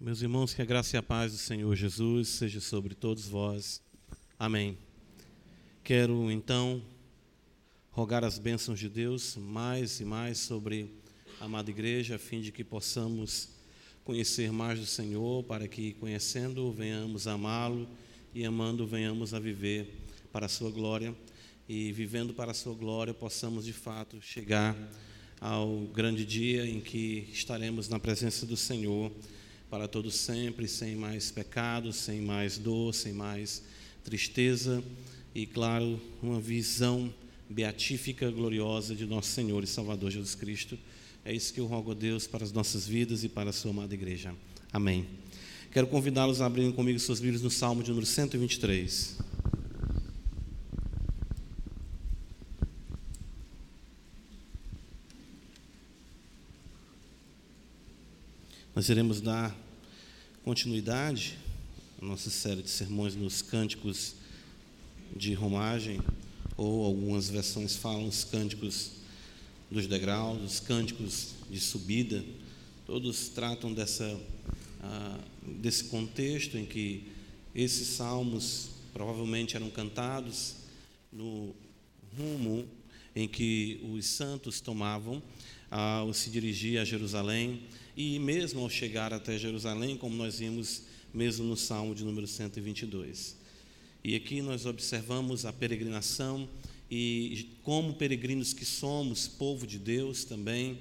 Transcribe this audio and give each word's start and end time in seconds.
Meus 0.00 0.22
irmãos, 0.22 0.54
que 0.54 0.62
a 0.62 0.64
graça 0.64 0.94
e 0.94 0.96
a 0.96 1.02
paz 1.02 1.32
do 1.32 1.38
Senhor 1.38 1.74
Jesus 1.74 2.28
seja 2.28 2.60
sobre 2.60 2.94
todos 2.94 3.26
vós. 3.26 3.82
Amém. 4.38 4.78
Quero 5.82 6.30
então 6.30 6.80
rogar 7.90 8.22
as 8.22 8.38
bênçãos 8.38 8.78
de 8.78 8.88
Deus 8.88 9.36
mais 9.36 9.98
e 9.98 10.04
mais 10.04 10.38
sobre 10.38 10.88
a 11.40 11.46
amada 11.46 11.68
igreja, 11.68 12.14
a 12.14 12.18
fim 12.18 12.40
de 12.40 12.52
que 12.52 12.62
possamos 12.62 13.48
conhecer 14.04 14.52
mais 14.52 14.78
do 14.78 14.86
Senhor, 14.86 15.42
para 15.42 15.66
que 15.66 15.94
conhecendo 15.94 16.70
venhamos 16.70 17.26
amá-lo 17.26 17.88
e 18.32 18.44
amando 18.44 18.86
venhamos 18.86 19.34
a 19.34 19.40
viver 19.40 20.06
para 20.30 20.46
a 20.46 20.48
sua 20.48 20.70
glória 20.70 21.12
e 21.68 21.90
vivendo 21.90 22.32
para 22.32 22.52
a 22.52 22.54
sua 22.54 22.72
glória 22.72 23.12
possamos 23.12 23.64
de 23.64 23.72
fato 23.72 24.22
chegar 24.22 24.76
ao 25.40 25.80
grande 25.92 26.24
dia 26.24 26.64
em 26.64 26.80
que 26.80 27.28
estaremos 27.32 27.88
na 27.88 27.98
presença 27.98 28.46
do 28.46 28.56
Senhor 28.56 29.10
para 29.70 29.86
todos 29.86 30.14
sempre, 30.14 30.66
sem 30.66 30.96
mais 30.96 31.30
pecado, 31.30 31.92
sem 31.92 32.20
mais 32.20 32.58
dor, 32.58 32.94
sem 32.94 33.12
mais 33.12 33.62
tristeza 34.02 34.82
e, 35.34 35.46
claro, 35.46 36.00
uma 36.22 36.40
visão 36.40 37.12
beatífica, 37.48 38.30
gloriosa 38.30 38.94
de 38.94 39.06
nosso 39.06 39.28
Senhor 39.28 39.62
e 39.62 39.66
Salvador 39.66 40.10
Jesus 40.10 40.34
Cristo. 40.34 40.78
É 41.24 41.32
isso 41.34 41.52
que 41.52 41.60
eu 41.60 41.66
rogo 41.66 41.92
a 41.92 41.94
Deus 41.94 42.26
para 42.26 42.44
as 42.44 42.52
nossas 42.52 42.86
vidas 42.86 43.24
e 43.24 43.28
para 43.28 43.50
a 43.50 43.52
sua 43.52 43.70
amada 43.70 43.92
igreja. 43.94 44.34
Amém. 44.72 45.06
Quero 45.70 45.86
convidá-los 45.86 46.40
a 46.40 46.46
abrirem 46.46 46.72
comigo 46.72 46.98
suas 46.98 47.20
Bíblias 47.20 47.42
no 47.42 47.50
Salmo 47.50 47.82
de 47.82 47.90
número 47.90 48.06
123. 48.06 49.27
Nós 58.78 58.88
iremos 58.88 59.20
dar 59.20 59.52
continuidade 60.44 61.36
à 62.00 62.04
nossa 62.04 62.30
série 62.30 62.62
de 62.62 62.70
sermões 62.70 63.16
nos 63.16 63.42
cânticos 63.42 64.14
de 65.16 65.34
romagem, 65.34 66.00
ou 66.56 66.84
algumas 66.84 67.28
versões 67.28 67.74
falam 67.74 68.06
os 68.06 68.22
cânticos 68.22 68.92
dos 69.68 69.88
degraus, 69.88 70.40
os 70.44 70.60
cânticos 70.60 71.30
de 71.50 71.58
subida, 71.58 72.24
todos 72.86 73.28
tratam 73.30 73.74
dessa, 73.74 74.16
ah, 74.80 75.18
desse 75.42 75.82
contexto 75.86 76.56
em 76.56 76.64
que 76.64 77.02
esses 77.56 77.88
salmos 77.88 78.68
provavelmente 78.92 79.56
eram 79.56 79.70
cantados 79.70 80.54
no 81.12 81.52
rumo 82.16 82.64
em 83.16 83.26
que 83.26 83.80
os 83.92 84.06
santos 84.06 84.60
tomavam 84.60 85.20
ao 85.68 86.14
se 86.14 86.30
dirigir 86.30 86.78
a 86.78 86.84
Jerusalém 86.84 87.60
e 87.98 88.16
mesmo 88.20 88.60
ao 88.60 88.70
chegar 88.70 89.12
até 89.12 89.36
Jerusalém, 89.36 89.96
como 89.96 90.14
nós 90.14 90.38
vimos 90.38 90.82
mesmo 91.12 91.44
no 91.44 91.56
Salmo 91.56 91.96
de 91.96 92.04
número 92.04 92.28
122. 92.28 93.36
E 94.04 94.14
aqui 94.14 94.40
nós 94.40 94.66
observamos 94.66 95.44
a 95.44 95.52
peregrinação 95.52 96.48
e 96.88 97.48
como 97.64 97.94
peregrinos 97.94 98.52
que 98.52 98.64
somos, 98.64 99.26
povo 99.26 99.66
de 99.66 99.80
Deus 99.80 100.22
também, 100.22 100.78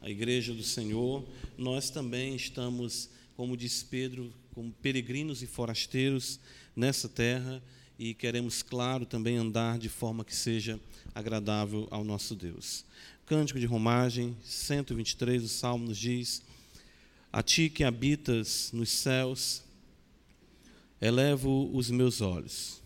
a 0.00 0.08
igreja 0.08 0.54
do 0.54 0.62
Senhor, 0.62 1.26
nós 1.58 1.90
também 1.90 2.36
estamos, 2.36 3.10
como 3.36 3.56
diz 3.56 3.82
Pedro, 3.82 4.32
como 4.54 4.72
peregrinos 4.80 5.42
e 5.42 5.48
forasteiros 5.48 6.38
nessa 6.76 7.08
terra 7.08 7.60
e 7.98 8.14
queremos, 8.14 8.62
claro, 8.62 9.04
também 9.04 9.36
andar 9.36 9.80
de 9.80 9.88
forma 9.88 10.24
que 10.24 10.34
seja 10.34 10.78
agradável 11.12 11.88
ao 11.90 12.04
nosso 12.04 12.36
Deus. 12.36 12.84
Cântico 13.26 13.58
de 13.58 13.66
Romagem 13.66 14.36
123, 14.44 15.42
o 15.42 15.48
Salmo 15.48 15.86
nos 15.86 15.98
diz: 15.98 16.42
a 17.32 17.42
ti 17.42 17.70
que 17.70 17.82
habitas 17.82 18.70
nos 18.74 18.90
céus, 18.90 19.62
elevo 21.00 21.70
os 21.72 21.90
meus 21.90 22.20
olhos. 22.20 22.82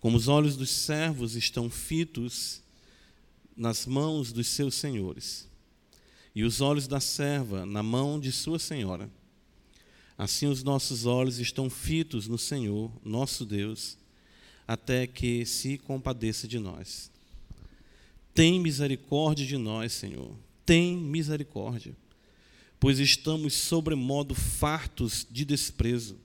Como 0.00 0.16
os 0.16 0.26
olhos 0.26 0.56
dos 0.56 0.70
servos 0.70 1.36
estão 1.36 1.68
fitos 1.68 2.62
nas 3.54 3.84
mãos 3.84 4.32
dos 4.32 4.46
seus 4.46 4.74
senhores, 4.74 5.46
e 6.34 6.44
os 6.44 6.62
olhos 6.62 6.88
da 6.88 6.98
serva 6.98 7.66
na 7.66 7.82
mão 7.82 8.18
de 8.18 8.32
sua 8.32 8.58
senhora, 8.58 9.10
assim 10.16 10.46
os 10.46 10.62
nossos 10.62 11.04
olhos 11.04 11.38
estão 11.38 11.68
fitos 11.68 12.26
no 12.26 12.38
Senhor, 12.38 12.90
nosso 13.04 13.44
Deus, 13.44 13.98
até 14.66 15.06
que 15.06 15.44
se 15.44 15.76
compadeça 15.76 16.48
de 16.48 16.58
nós. 16.58 17.10
Tem 18.34 18.58
misericórdia 18.60 19.46
de 19.46 19.56
nós, 19.56 19.92
Senhor. 19.92 20.34
Tem 20.64 20.96
misericórdia 20.96 21.96
pois 22.78 22.98
estamos 22.98 23.54
sobremodo 23.54 24.34
fartos 24.34 25.26
de 25.30 25.44
desprezo. 25.44 26.18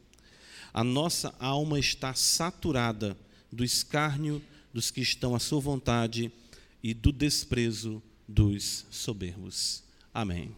A 0.74 0.84
nossa 0.84 1.34
alma 1.40 1.80
está 1.80 2.14
saturada 2.14 3.18
do 3.52 3.64
escárnio 3.64 4.42
dos 4.74 4.90
que 4.90 5.02
estão 5.02 5.36
à 5.36 5.40
sua 5.40 5.60
vontade 5.60 6.32
e 6.82 6.94
do 6.94 7.12
desprezo 7.12 8.02
dos 8.28 8.86
soberbos. 8.90 9.84
Amém. 10.14 10.56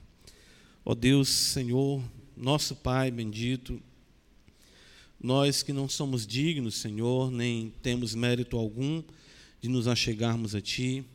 Ó 0.86 0.92
oh 0.92 0.96
Deus, 0.96 1.30
Senhor, 1.30 2.04
nosso 2.36 2.76
Pai 2.76 3.10
bendito, 3.10 3.82
nós 5.20 5.64
que 5.64 5.72
não 5.72 5.88
somos 5.88 6.28
dignos, 6.28 6.76
Senhor, 6.76 7.32
nem 7.32 7.74
temos 7.82 8.14
mérito 8.14 8.58
algum 8.58 9.02
de 9.62 9.70
nos 9.70 9.88
achegarmos 9.88 10.54
a 10.54 10.60
Ti, 10.60 11.06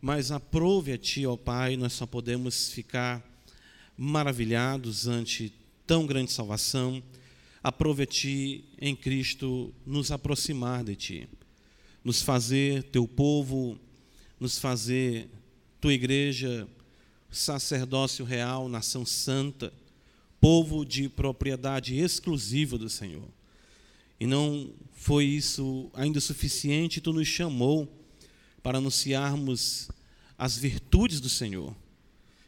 mas 0.00 0.30
aprove 0.30 0.92
a 0.92 0.98
Ti, 0.98 1.26
ó 1.26 1.36
Pai, 1.36 1.76
nós 1.76 1.92
só 1.92 2.06
podemos 2.06 2.70
ficar 2.70 3.22
maravilhados 3.96 5.06
ante 5.06 5.52
tão 5.86 6.06
grande 6.06 6.32
salvação, 6.32 7.02
aprove 7.62 8.06
ti 8.06 8.64
em 8.80 8.94
Cristo 8.94 9.72
nos 9.86 10.10
aproximar 10.10 10.84
de 10.84 10.96
ti, 10.96 11.28
nos 12.02 12.22
fazer 12.22 12.82
teu 12.84 13.06
povo, 13.06 13.78
nos 14.38 14.58
fazer 14.58 15.28
tua 15.80 15.94
igreja, 15.94 16.68
sacerdócio 17.30 18.24
real, 18.24 18.68
nação 18.68 19.04
santa, 19.04 19.72
povo 20.40 20.84
de 20.84 21.08
propriedade 21.08 21.98
exclusiva 21.98 22.76
do 22.76 22.88
Senhor. 22.88 23.28
E 24.20 24.26
não 24.26 24.70
foi 24.92 25.24
isso 25.24 25.90
ainda 25.94 26.20
suficiente, 26.20 27.00
tu 27.00 27.12
nos 27.12 27.26
chamou 27.26 27.88
para 28.62 28.78
anunciarmos 28.78 29.88
as 30.36 30.56
virtudes 30.56 31.20
do 31.20 31.28
Senhor 31.28 31.74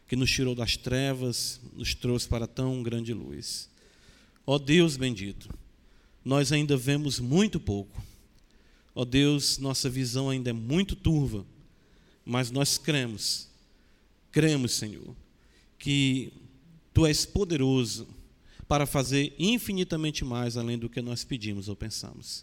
que 0.06 0.16
nos 0.16 0.30
tirou 0.30 0.54
das 0.54 0.76
trevas, 0.76 1.60
nos 1.74 1.94
trouxe 1.94 2.28
para 2.28 2.46
tão 2.46 2.82
grande 2.82 3.12
luz. 3.12 3.68
Ó 4.46 4.54
oh 4.54 4.58
Deus 4.58 4.96
bendito, 4.96 5.48
nós 6.24 6.52
ainda 6.52 6.76
vemos 6.76 7.18
muito 7.18 7.58
pouco. 7.58 8.02
Ó 8.94 9.02
oh 9.02 9.04
Deus, 9.04 9.58
nossa 9.58 9.90
visão 9.90 10.30
ainda 10.30 10.50
é 10.50 10.52
muito 10.52 10.96
turva, 10.96 11.44
mas 12.24 12.50
nós 12.50 12.78
cremos, 12.78 13.48
cremos, 14.30 14.72
Senhor, 14.72 15.14
que 15.78 16.32
Tu 16.96 17.04
és 17.04 17.26
poderoso 17.26 18.08
para 18.66 18.86
fazer 18.86 19.34
infinitamente 19.38 20.24
mais 20.24 20.56
além 20.56 20.78
do 20.78 20.88
que 20.88 21.02
nós 21.02 21.24
pedimos 21.24 21.68
ou 21.68 21.76
pensamos. 21.76 22.42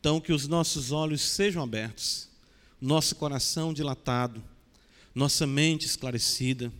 Então, 0.00 0.22
que 0.22 0.32
os 0.32 0.48
nossos 0.48 0.90
olhos 0.90 1.20
sejam 1.20 1.62
abertos, 1.62 2.30
nosso 2.80 3.14
coração 3.14 3.74
dilatado, 3.74 4.42
nossa 5.14 5.46
mente 5.46 5.84
esclarecida, 5.84 6.72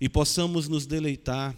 e 0.00 0.08
possamos 0.08 0.68
nos 0.68 0.86
deleitar, 0.86 1.56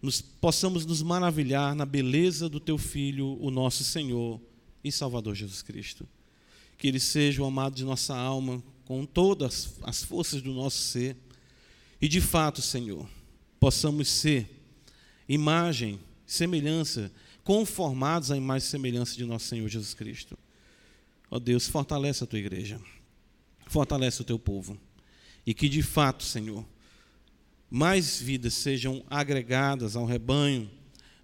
nos, 0.00 0.20
possamos 0.20 0.86
nos 0.86 1.02
maravilhar 1.02 1.74
na 1.74 1.84
beleza 1.84 2.48
do 2.48 2.58
Teu 2.58 2.78
Filho, 2.78 3.36
o 3.40 3.50
nosso 3.50 3.84
Senhor 3.84 4.40
e 4.82 4.90
Salvador 4.90 5.34
Jesus 5.34 5.62
Cristo. 5.62 6.08
Que 6.78 6.88
Ele 6.88 7.00
seja 7.00 7.42
o 7.42 7.44
amado 7.44 7.74
de 7.74 7.84
nossa 7.84 8.16
alma, 8.16 8.62
com 8.84 9.04
todas 9.04 9.74
as 9.82 10.02
forças 10.02 10.40
do 10.40 10.52
nosso 10.52 10.78
ser, 10.78 11.16
e 12.00 12.08
de 12.08 12.20
fato, 12.20 12.62
Senhor, 12.62 13.06
possamos 13.58 14.08
ser 14.08 14.48
imagem, 15.28 16.00
semelhança, 16.26 17.12
conformados 17.44 18.30
à 18.30 18.36
imagem 18.36 18.66
e 18.66 18.70
semelhança 18.70 19.16
de 19.16 19.24
nosso 19.24 19.46
Senhor 19.46 19.68
Jesus 19.68 19.92
Cristo. 19.92 20.36
Ó 21.30 21.38
Deus, 21.38 21.68
fortalece 21.68 22.24
a 22.24 22.26
tua 22.26 22.38
igreja, 22.38 22.80
fortalece 23.66 24.22
o 24.22 24.24
teu 24.24 24.38
povo, 24.38 24.78
e 25.46 25.52
que 25.52 25.68
de 25.68 25.82
fato, 25.82 26.24
Senhor, 26.24 26.64
mais 27.70 28.20
vidas 28.20 28.54
sejam 28.54 29.04
agregadas 29.08 29.94
ao 29.94 30.04
rebanho 30.04 30.68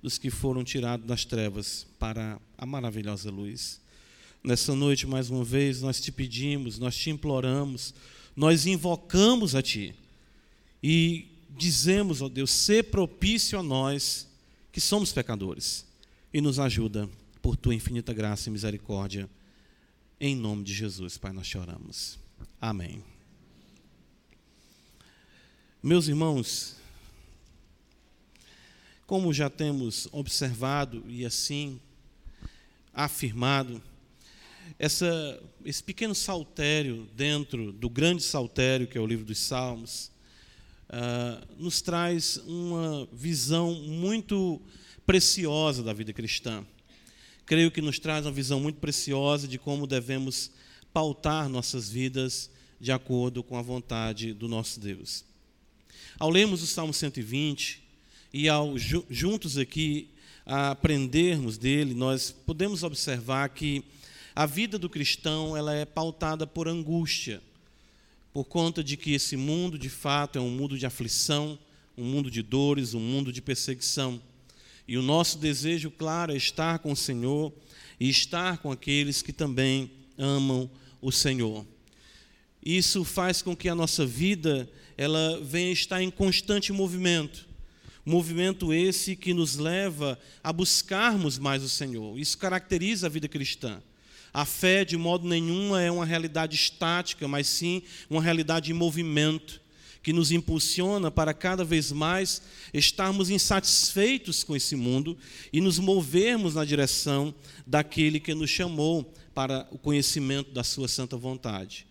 dos 0.00 0.16
que 0.16 0.30
foram 0.30 0.62
tirados 0.62 1.04
das 1.04 1.24
trevas 1.24 1.86
para 1.98 2.40
a 2.56 2.64
maravilhosa 2.64 3.30
luz. 3.30 3.80
Nessa 4.44 4.74
noite, 4.74 5.06
mais 5.06 5.28
uma 5.28 5.42
vez, 5.42 5.82
nós 5.82 6.00
te 6.00 6.12
pedimos, 6.12 6.78
nós 6.78 6.96
te 6.96 7.10
imploramos, 7.10 7.92
nós 8.36 8.64
invocamos 8.66 9.56
a 9.56 9.62
Ti 9.62 9.92
e 10.80 11.26
dizemos, 11.56 12.22
ó 12.22 12.28
Deus, 12.28 12.52
ser 12.52 12.84
propício 12.84 13.58
a 13.58 13.62
nós 13.62 14.28
que 14.70 14.80
somos 14.80 15.12
pecadores 15.12 15.84
e 16.32 16.40
nos 16.40 16.60
ajuda 16.60 17.08
por 17.42 17.56
Tua 17.56 17.74
infinita 17.74 18.12
graça 18.12 18.48
e 18.48 18.52
misericórdia. 18.52 19.28
Em 20.20 20.36
nome 20.36 20.62
de 20.62 20.72
Jesus, 20.72 21.18
Pai, 21.18 21.32
nós 21.32 21.48
te 21.48 21.58
oramos. 21.58 22.16
Amém. 22.60 23.15
Meus 25.82 26.08
irmãos, 26.08 26.74
como 29.06 29.32
já 29.32 29.50
temos 29.50 30.08
observado 30.10 31.04
e 31.06 31.24
assim 31.24 31.78
afirmado, 32.92 33.80
essa, 34.78 35.40
esse 35.64 35.84
pequeno 35.84 36.14
saltério 36.14 37.06
dentro 37.14 37.72
do 37.72 37.90
grande 37.90 38.22
saltério 38.22 38.86
que 38.86 38.96
é 38.96 39.00
o 39.00 39.06
livro 39.06 39.26
dos 39.26 39.38
Salmos, 39.38 40.10
uh, 40.88 41.46
nos 41.62 41.82
traz 41.82 42.38
uma 42.38 43.06
visão 43.12 43.74
muito 43.74 44.60
preciosa 45.06 45.82
da 45.82 45.92
vida 45.92 46.12
cristã. 46.12 46.64
Creio 47.44 47.70
que 47.70 47.82
nos 47.82 47.98
traz 47.98 48.24
uma 48.24 48.32
visão 48.32 48.58
muito 48.58 48.80
preciosa 48.80 49.46
de 49.46 49.58
como 49.58 49.86
devemos 49.86 50.50
pautar 50.92 51.48
nossas 51.50 51.88
vidas 51.88 52.50
de 52.80 52.90
acordo 52.90 53.44
com 53.44 53.56
a 53.56 53.62
vontade 53.62 54.32
do 54.32 54.48
nosso 54.48 54.80
Deus. 54.80 55.24
Ao 56.18 56.30
lermos 56.30 56.62
o 56.62 56.66
Salmo 56.66 56.92
120 56.92 57.82
e 58.32 58.48
ao 58.48 58.74
juntos 58.78 59.58
aqui 59.58 60.08
aprendermos 60.44 61.58
dele, 61.58 61.94
nós 61.94 62.30
podemos 62.30 62.82
observar 62.82 63.48
que 63.48 63.84
a 64.34 64.46
vida 64.46 64.78
do 64.78 64.88
cristão 64.88 65.56
ela 65.56 65.74
é 65.74 65.84
pautada 65.84 66.46
por 66.46 66.68
angústia, 66.68 67.42
por 68.32 68.44
conta 68.44 68.84
de 68.84 68.96
que 68.96 69.12
esse 69.12 69.36
mundo, 69.36 69.78
de 69.78 69.88
fato, 69.88 70.38
é 70.38 70.40
um 70.40 70.50
mundo 70.50 70.78
de 70.78 70.84
aflição, 70.86 71.58
um 71.96 72.04
mundo 72.04 72.30
de 72.30 72.42
dores, 72.42 72.92
um 72.92 73.00
mundo 73.00 73.32
de 73.32 73.40
perseguição. 73.40 74.20
E 74.86 74.96
o 74.98 75.02
nosso 75.02 75.38
desejo, 75.38 75.90
claro, 75.90 76.32
é 76.32 76.36
estar 76.36 76.78
com 76.78 76.92
o 76.92 76.96
Senhor 76.96 77.52
e 77.98 78.08
estar 78.08 78.58
com 78.58 78.70
aqueles 78.70 79.22
que 79.22 79.32
também 79.32 79.90
amam 80.18 80.70
o 81.00 81.10
Senhor. 81.10 81.66
Isso 82.62 83.04
faz 83.04 83.42
com 83.42 83.56
que 83.56 83.68
a 83.68 83.74
nossa 83.74 84.04
vida 84.04 84.68
ela 84.96 85.40
venha 85.42 85.72
estar 85.72 86.02
em 86.02 86.10
constante 86.10 86.72
movimento. 86.72 87.46
Movimento 88.04 88.72
esse 88.72 89.16
que 89.16 89.34
nos 89.34 89.56
leva 89.56 90.18
a 90.42 90.52
buscarmos 90.52 91.38
mais 91.38 91.62
o 91.62 91.68
Senhor. 91.68 92.18
Isso 92.18 92.38
caracteriza 92.38 93.06
a 93.06 93.10
vida 93.10 93.26
cristã. 93.26 93.82
A 94.32 94.44
fé, 94.44 94.84
de 94.84 94.96
modo 94.96 95.26
nenhum, 95.26 95.76
é 95.76 95.90
uma 95.90 96.04
realidade 96.04 96.54
estática, 96.54 97.26
mas 97.26 97.46
sim 97.46 97.82
uma 98.08 98.22
realidade 98.22 98.70
em 98.70 98.74
movimento, 98.74 99.60
que 100.02 100.12
nos 100.12 100.30
impulsiona 100.30 101.10
para 101.10 101.34
cada 101.34 101.64
vez 101.64 101.90
mais 101.90 102.42
estarmos 102.72 103.28
insatisfeitos 103.28 104.44
com 104.44 104.54
esse 104.54 104.76
mundo 104.76 105.18
e 105.52 105.60
nos 105.60 105.80
movermos 105.80 106.54
na 106.54 106.64
direção 106.64 107.34
daquele 107.66 108.20
que 108.20 108.34
nos 108.34 108.50
chamou 108.50 109.12
para 109.34 109.66
o 109.72 109.78
conhecimento 109.78 110.52
da 110.52 110.62
Sua 110.62 110.86
santa 110.86 111.16
vontade. 111.16 111.86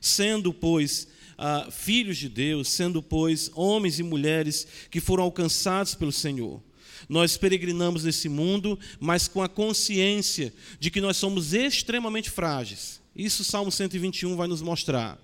Sendo, 0.00 0.52
pois, 0.52 1.08
ah, 1.36 1.68
filhos 1.70 2.16
de 2.18 2.28
Deus, 2.28 2.68
sendo, 2.68 3.02
pois, 3.02 3.50
homens 3.54 3.98
e 3.98 4.02
mulheres 4.02 4.66
que 4.90 5.00
foram 5.00 5.24
alcançados 5.24 5.94
pelo 5.94 6.12
Senhor 6.12 6.62
nós 7.06 7.36
peregrinamos 7.36 8.04
nesse 8.04 8.30
mundo, 8.30 8.78
mas 8.98 9.28
com 9.28 9.42
a 9.42 9.48
consciência 9.48 10.54
de 10.80 10.90
que 10.90 11.02
nós 11.02 11.18
somos 11.18 11.52
extremamente 11.52 12.30
frágeis. 12.30 12.98
Isso 13.14 13.42
o 13.42 13.44
Salmo 13.44 13.70
121 13.70 14.34
vai 14.36 14.48
nos 14.48 14.62
mostrar 14.62 15.18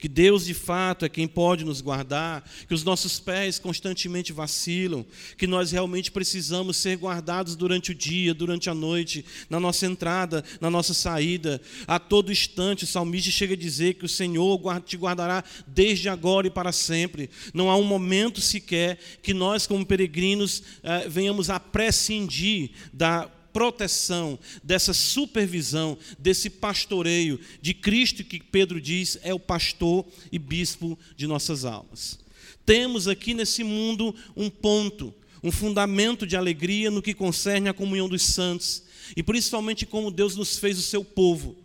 que 0.00 0.08
Deus 0.08 0.46
de 0.46 0.54
fato 0.54 1.04
é 1.04 1.08
quem 1.08 1.28
pode 1.28 1.62
nos 1.64 1.82
guardar, 1.82 2.42
que 2.66 2.72
os 2.72 2.82
nossos 2.82 3.20
pés 3.20 3.58
constantemente 3.58 4.32
vacilam, 4.32 5.04
que 5.36 5.46
nós 5.46 5.70
realmente 5.70 6.10
precisamos 6.10 6.78
ser 6.78 6.96
guardados 6.96 7.54
durante 7.54 7.90
o 7.90 7.94
dia, 7.94 8.32
durante 8.32 8.70
a 8.70 8.74
noite, 8.74 9.24
na 9.50 9.60
nossa 9.60 9.84
entrada, 9.84 10.42
na 10.58 10.70
nossa 10.70 10.94
saída. 10.94 11.60
A 11.86 11.98
todo 11.98 12.32
instante, 12.32 12.84
o 12.84 12.86
salmista 12.86 13.30
chega 13.30 13.52
a 13.52 13.56
dizer 13.56 13.94
que 13.94 14.06
o 14.06 14.08
Senhor 14.08 14.58
te 14.80 14.96
guardará 14.96 15.44
desde 15.66 16.08
agora 16.08 16.46
e 16.46 16.50
para 16.50 16.72
sempre. 16.72 17.28
Não 17.52 17.70
há 17.70 17.76
um 17.76 17.84
momento 17.84 18.40
sequer 18.40 18.98
que 19.22 19.34
nós, 19.34 19.66
como 19.66 19.84
peregrinos, 19.84 20.62
eh, 20.82 21.06
venhamos 21.08 21.50
a 21.50 21.60
prescindir 21.60 22.70
da 22.92 23.30
proteção, 23.52 24.38
dessa 24.62 24.92
supervisão, 24.92 25.96
desse 26.18 26.50
pastoreio 26.50 27.38
de 27.60 27.74
Cristo, 27.74 28.24
que 28.24 28.40
Pedro 28.40 28.80
diz 28.80 29.18
é 29.22 29.32
o 29.34 29.40
pastor 29.40 30.06
e 30.30 30.38
bispo 30.38 30.98
de 31.16 31.26
nossas 31.26 31.64
almas. 31.64 32.18
Temos 32.64 33.08
aqui 33.08 33.34
nesse 33.34 33.64
mundo 33.64 34.14
um 34.36 34.48
ponto, 34.48 35.12
um 35.42 35.50
fundamento 35.50 36.26
de 36.26 36.36
alegria 36.36 36.90
no 36.90 37.02
que 37.02 37.14
concerne 37.14 37.68
à 37.68 37.74
comunhão 37.74 38.08
dos 38.08 38.22
santos, 38.22 38.84
e 39.16 39.22
principalmente 39.22 39.86
como 39.86 40.10
Deus 40.10 40.36
nos 40.36 40.56
fez 40.58 40.78
o 40.78 40.82
seu 40.82 41.04
povo. 41.04 41.56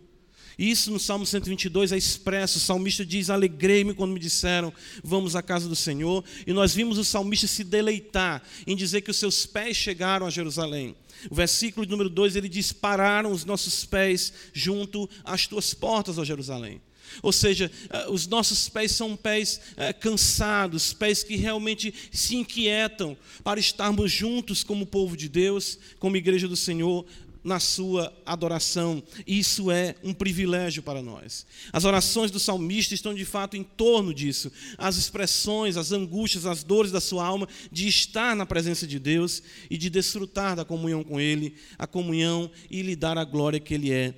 Isso 0.58 0.90
no 0.90 0.98
Salmo 0.98 1.26
122 1.26 1.92
é 1.92 1.98
expresso. 1.98 2.56
O 2.56 2.60
salmista 2.60 3.04
diz: 3.04 3.28
Alegrei-me 3.28 3.92
quando 3.92 4.12
me 4.12 4.20
disseram, 4.20 4.72
vamos 5.04 5.36
à 5.36 5.42
casa 5.42 5.68
do 5.68 5.76
Senhor. 5.76 6.24
E 6.46 6.52
nós 6.52 6.74
vimos 6.74 6.96
o 6.96 7.04
salmista 7.04 7.46
se 7.46 7.62
deleitar 7.62 8.42
em 8.66 8.74
dizer 8.74 9.02
que 9.02 9.10
os 9.10 9.18
seus 9.18 9.44
pés 9.44 9.76
chegaram 9.76 10.26
a 10.26 10.30
Jerusalém. 10.30 10.96
O 11.30 11.34
versículo 11.34 11.86
número 11.86 12.08
2 12.08 12.36
ele 12.36 12.48
diz: 12.48 12.72
Pararam 12.72 13.32
os 13.32 13.44
nossos 13.44 13.84
pés 13.84 14.32
junto 14.54 15.08
às 15.24 15.46
tuas 15.46 15.74
portas, 15.74 16.16
ó 16.16 16.24
Jerusalém. 16.24 16.80
Ou 17.22 17.32
seja, 17.32 17.70
eh, 17.90 18.06
os 18.08 18.26
nossos 18.26 18.68
pés 18.68 18.92
são 18.92 19.16
pés 19.16 19.60
eh, 19.76 19.92
cansados, 19.92 20.92
pés 20.92 21.22
que 21.22 21.36
realmente 21.36 21.92
se 22.12 22.36
inquietam 22.36 23.16
para 23.42 23.60
estarmos 23.60 24.10
juntos 24.10 24.62
como 24.62 24.86
povo 24.86 25.16
de 25.16 25.28
Deus, 25.28 25.78
como 25.98 26.16
igreja 26.16 26.48
do 26.48 26.56
Senhor, 26.56 27.06
na 27.46 27.60
sua 27.60 28.12
adoração. 28.26 29.00
Isso 29.24 29.70
é 29.70 29.94
um 30.02 30.12
privilégio 30.12 30.82
para 30.82 31.00
nós. 31.00 31.46
As 31.72 31.84
orações 31.84 32.32
do 32.32 32.40
salmista 32.40 32.92
estão 32.92 33.14
de 33.14 33.24
fato 33.24 33.56
em 33.56 33.62
torno 33.62 34.12
disso. 34.12 34.50
As 34.76 34.96
expressões, 34.96 35.76
as 35.76 35.92
angústias, 35.92 36.44
as 36.44 36.64
dores 36.64 36.90
da 36.90 37.00
sua 37.00 37.24
alma 37.24 37.48
de 37.70 37.86
estar 37.86 38.34
na 38.34 38.44
presença 38.44 38.84
de 38.84 38.98
Deus 38.98 39.44
e 39.70 39.78
de 39.78 39.88
desfrutar 39.88 40.56
da 40.56 40.64
comunhão 40.64 41.04
com 41.04 41.20
Ele, 41.20 41.54
a 41.78 41.86
comunhão 41.86 42.50
e 42.68 42.82
lhe 42.82 42.96
dar 42.96 43.16
a 43.16 43.24
glória 43.24 43.60
que 43.60 43.74
Ele 43.74 43.92
é 43.92 44.12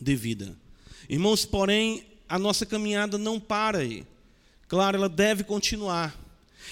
devida. 0.00 0.56
Irmãos, 1.06 1.44
porém, 1.44 2.02
a 2.26 2.38
nossa 2.38 2.64
caminhada 2.64 3.18
não 3.18 3.38
para 3.38 3.80
aí. 3.80 4.06
Claro, 4.66 4.96
ela 4.96 5.08
deve 5.08 5.44
continuar. 5.44 6.18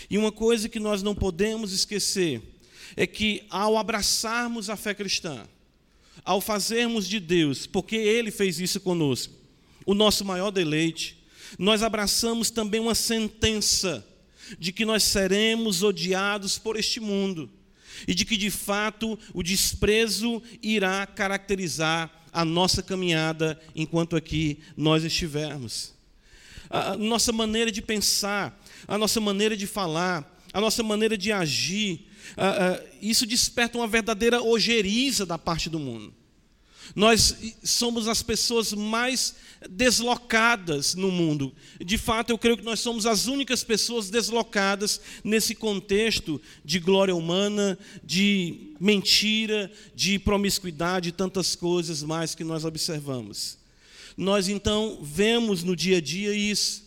E 0.08 0.16
uma 0.16 0.32
coisa 0.32 0.70
que 0.70 0.80
nós 0.80 1.02
não 1.02 1.14
podemos 1.14 1.70
esquecer 1.70 2.40
é 2.96 3.06
que 3.06 3.44
ao 3.50 3.76
abraçarmos 3.76 4.70
a 4.70 4.76
fé 4.76 4.94
cristã, 4.94 5.46
ao 6.24 6.40
fazermos 6.40 7.08
de 7.08 7.18
Deus, 7.18 7.66
porque 7.66 7.96
Ele 7.96 8.30
fez 8.30 8.60
isso 8.60 8.80
conosco, 8.80 9.34
o 9.84 9.94
nosso 9.94 10.24
maior 10.24 10.50
deleite, 10.50 11.22
nós 11.58 11.82
abraçamos 11.82 12.50
também 12.50 12.80
uma 12.80 12.94
sentença 12.94 14.06
de 14.58 14.72
que 14.72 14.84
nós 14.84 15.02
seremos 15.02 15.82
odiados 15.82 16.58
por 16.58 16.76
este 16.76 17.00
mundo 17.00 17.50
e 18.06 18.14
de 18.14 18.24
que 18.24 18.36
de 18.36 18.50
fato 18.50 19.18
o 19.32 19.42
desprezo 19.42 20.42
irá 20.62 21.06
caracterizar 21.06 22.10
a 22.32 22.44
nossa 22.44 22.82
caminhada 22.82 23.60
enquanto 23.74 24.16
aqui 24.16 24.58
nós 24.76 25.04
estivermos. 25.04 25.94
A 26.70 26.96
nossa 26.96 27.32
maneira 27.32 27.70
de 27.70 27.82
pensar, 27.82 28.58
a 28.88 28.96
nossa 28.96 29.20
maneira 29.20 29.56
de 29.56 29.66
falar, 29.66 30.40
a 30.52 30.60
nossa 30.60 30.82
maneira 30.82 31.18
de 31.18 31.30
agir, 31.30 32.06
isso 33.00 33.26
desperta 33.26 33.78
uma 33.78 33.86
verdadeira 33.86 34.42
ojeriza 34.42 35.26
da 35.26 35.38
parte 35.38 35.68
do 35.68 35.78
mundo. 35.78 36.14
Nós 36.94 37.36
somos 37.64 38.06
as 38.08 38.22
pessoas 38.22 38.72
mais 38.72 39.36
deslocadas 39.70 40.94
no 40.94 41.10
mundo. 41.10 41.54
De 41.80 41.96
fato, 41.96 42.30
eu 42.30 42.38
creio 42.38 42.56
que 42.56 42.64
nós 42.64 42.80
somos 42.80 43.06
as 43.06 43.26
únicas 43.26 43.64
pessoas 43.64 44.10
deslocadas 44.10 45.00
nesse 45.24 45.54
contexto 45.54 46.40
de 46.64 46.78
glória 46.78 47.14
humana, 47.14 47.78
de 48.04 48.74
mentira, 48.80 49.70
de 49.94 50.18
promiscuidade 50.18 51.08
e 51.08 51.12
tantas 51.12 51.54
coisas 51.54 52.02
mais 52.02 52.34
que 52.34 52.44
nós 52.44 52.64
observamos. 52.64 53.56
Nós 54.16 54.48
então 54.48 54.98
vemos 55.02 55.62
no 55.62 55.74
dia 55.74 55.98
a 55.98 56.00
dia 56.00 56.34
isso, 56.34 56.82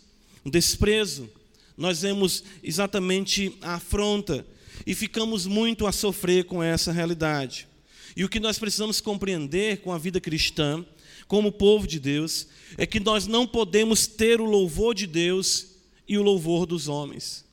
um 0.46 0.50
desprezo, 0.50 1.27
nós 1.75 2.01
vemos 2.01 2.44
exatamente 2.63 3.58
a 3.62 3.75
afronta 3.75 4.46
e 4.86 4.96
ficamos 4.96 5.46
muito 5.46 5.86
a 5.86 5.91
sofrer 5.91 6.46
com 6.46 6.63
essa 6.63 6.91
realidade. 6.91 7.67
E 8.15 8.24
o 8.24 8.29
que 8.29 8.39
nós 8.39 8.58
precisamos 8.58 9.01
compreender 9.01 9.82
com 9.82 9.91
a 9.91 9.98
vida 9.98 10.22
cristã, 10.22 10.86
como 11.27 11.51
povo 11.51 11.86
de 11.86 12.00
Deus, 12.00 12.48
é 12.77 12.86
que 12.86 13.00
nós 13.00 13.27
não 13.27 13.46
podemos 13.46 14.08
ter 14.08 14.39
o 14.39 14.46
louvor 14.46 14.96
de 14.96 15.05
Deus 15.05 15.67
e 16.08 16.17
o 16.17 16.24
louvor 16.24 16.65
dos 16.65 16.88
homens. 16.88 17.44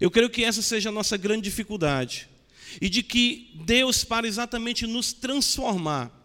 Eu 0.00 0.10
creio 0.10 0.30
que 0.30 0.44
essa 0.44 0.62
seja 0.62 0.88
a 0.88 0.92
nossa 0.92 1.16
grande 1.16 1.42
dificuldade. 1.42 2.28
E 2.80 2.88
de 2.88 3.02
que 3.02 3.50
Deus, 3.66 4.02
para 4.02 4.26
exatamente 4.26 4.86
nos 4.86 5.12
transformar 5.12 6.21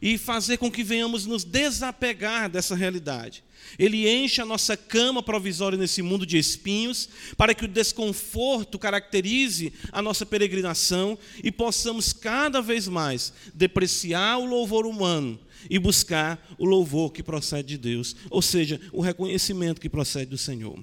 e 0.00 0.18
fazer 0.18 0.56
com 0.58 0.70
que 0.70 0.82
venhamos 0.82 1.26
nos 1.26 1.44
desapegar 1.44 2.48
dessa 2.50 2.74
realidade, 2.74 3.42
ele 3.78 4.08
enche 4.08 4.40
a 4.40 4.44
nossa 4.44 4.76
cama 4.76 5.22
provisória 5.22 5.76
nesse 5.76 6.02
mundo 6.02 6.24
de 6.24 6.38
espinhos, 6.38 7.08
para 7.36 7.54
que 7.54 7.64
o 7.64 7.68
desconforto 7.68 8.78
caracterize 8.78 9.72
a 9.90 10.00
nossa 10.00 10.24
peregrinação 10.24 11.18
e 11.42 11.50
possamos 11.50 12.12
cada 12.12 12.60
vez 12.62 12.88
mais 12.88 13.32
depreciar 13.54 14.38
o 14.38 14.46
louvor 14.46 14.86
humano 14.86 15.38
e 15.68 15.78
buscar 15.78 16.46
o 16.56 16.64
louvor 16.64 17.12
que 17.12 17.22
procede 17.22 17.68
de 17.68 17.78
Deus, 17.78 18.14
ou 18.30 18.40
seja, 18.40 18.80
o 18.92 19.00
reconhecimento 19.00 19.80
que 19.80 19.88
procede 19.88 20.30
do 20.30 20.38
Senhor. 20.38 20.78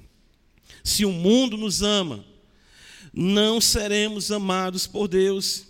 Se 0.84 1.05
o 1.05 1.12
mundo 1.12 1.57
nos 1.57 1.81
ama, 1.81 2.24
não 3.13 3.62
seremos 3.62 4.31
amados 4.31 4.86
por 4.86 5.07
Deus. 5.07 5.65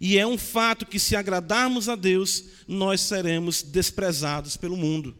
E 0.00 0.18
é 0.18 0.26
um 0.26 0.38
fato 0.38 0.86
que, 0.86 0.98
se 0.98 1.16
agradarmos 1.16 1.88
a 1.88 1.96
Deus, 1.96 2.44
nós 2.66 3.00
seremos 3.00 3.62
desprezados 3.62 4.56
pelo 4.56 4.76
mundo. 4.76 5.16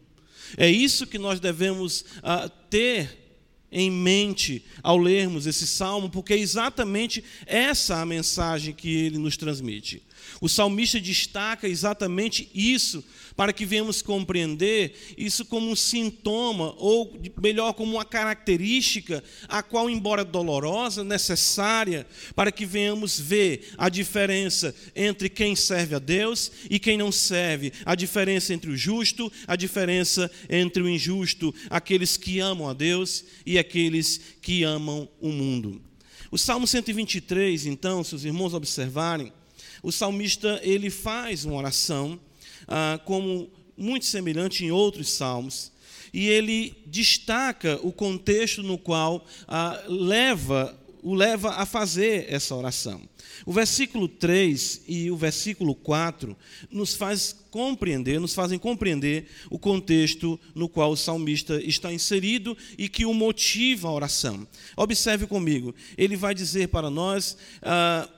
É 0.57 0.69
isso 0.69 1.07
que 1.07 1.17
nós 1.17 1.39
devemos 1.39 2.01
uh, 2.01 2.49
ter 2.69 3.25
em 3.71 3.91
mente 3.91 4.63
ao 4.81 4.97
lermos 4.97 5.45
esse 5.45 5.67
salmo, 5.67 6.09
porque 6.09 6.33
é 6.33 6.37
exatamente 6.37 7.23
essa 7.45 8.01
a 8.01 8.05
mensagem 8.05 8.73
que 8.73 8.89
ele 8.89 9.17
nos 9.17 9.35
transmite. 9.35 10.01
O 10.39 10.47
salmista 10.47 10.99
destaca 10.99 11.67
exatamente 11.67 12.49
isso 12.53 13.03
para 13.35 13.51
que 13.51 13.65
venhamos 13.65 14.01
compreender 14.01 14.95
isso 15.17 15.45
como 15.45 15.69
um 15.69 15.75
sintoma, 15.75 16.73
ou 16.77 17.13
melhor, 17.41 17.73
como 17.73 17.95
uma 17.95 18.05
característica, 18.05 19.23
a 19.47 19.61
qual, 19.61 19.89
embora 19.89 20.23
dolorosa, 20.23 21.03
necessária, 21.03 22.07
para 22.33 22.51
que 22.51 22.65
venhamos 22.65 23.19
ver 23.19 23.73
a 23.77 23.89
diferença 23.89 24.73
entre 24.95 25.29
quem 25.29 25.55
serve 25.55 25.95
a 25.95 25.99
Deus 25.99 26.51
e 26.69 26.79
quem 26.79 26.97
não 26.97 27.11
serve, 27.11 27.73
a 27.85 27.95
diferença 27.95 28.53
entre 28.53 28.71
o 28.71 28.77
justo, 28.77 29.31
a 29.47 29.55
diferença 29.55 30.31
entre 30.49 30.81
o 30.81 30.89
injusto, 30.89 31.53
aqueles 31.69 32.15
que 32.17 32.39
amam 32.39 32.69
a 32.69 32.73
Deus 32.73 33.25
e 33.45 33.59
aqueles 33.59 34.21
que 34.41 34.63
amam 34.63 35.09
o 35.19 35.29
mundo. 35.29 35.81
O 36.31 36.37
Salmo 36.37 36.67
123, 36.67 37.65
então, 37.65 38.03
se 38.03 38.15
os 38.15 38.25
irmãos 38.25 38.53
observarem, 38.53 39.31
o 39.83 39.91
salmista 39.91 40.59
ele 40.63 40.89
faz 40.89 41.45
uma 41.45 41.55
oração 41.55 42.19
ah, 42.67 42.99
como 43.05 43.49
muito 43.77 44.05
semelhante 44.05 44.63
em 44.63 44.71
outros 44.71 45.11
salmos, 45.11 45.71
e 46.13 46.27
ele 46.29 46.73
destaca 46.85 47.79
o 47.83 47.91
contexto 47.91 48.63
no 48.63 48.77
qual 48.77 49.25
ah, 49.47 49.83
leva, 49.87 50.77
o 51.03 51.13
leva 51.13 51.51
a 51.55 51.65
fazer 51.65 52.25
essa 52.29 52.55
oração. 52.55 53.01
O 53.45 53.51
versículo 53.51 54.07
3 54.07 54.83
e 54.87 55.11
o 55.11 55.17
versículo 55.17 55.75
4 55.75 56.35
nos 56.71 56.95
faz 56.95 57.35
compreender, 57.51 58.19
nos 58.19 58.33
fazem 58.33 58.57
compreender 58.57 59.27
o 59.49 59.59
contexto 59.59 60.39
no 60.53 60.69
qual 60.69 60.91
o 60.91 60.97
salmista 60.97 61.61
está 61.61 61.91
inserido 61.91 62.57
e 62.77 62.87
que 62.87 63.05
o 63.05 63.13
motiva 63.13 63.89
a 63.89 63.91
oração. 63.91 64.47
Observe 64.77 65.27
comigo, 65.27 65.75
ele 65.97 66.15
vai 66.15 66.33
dizer 66.33 66.69
para 66.69 66.89
nós 66.89 67.37
ah, 67.61 68.09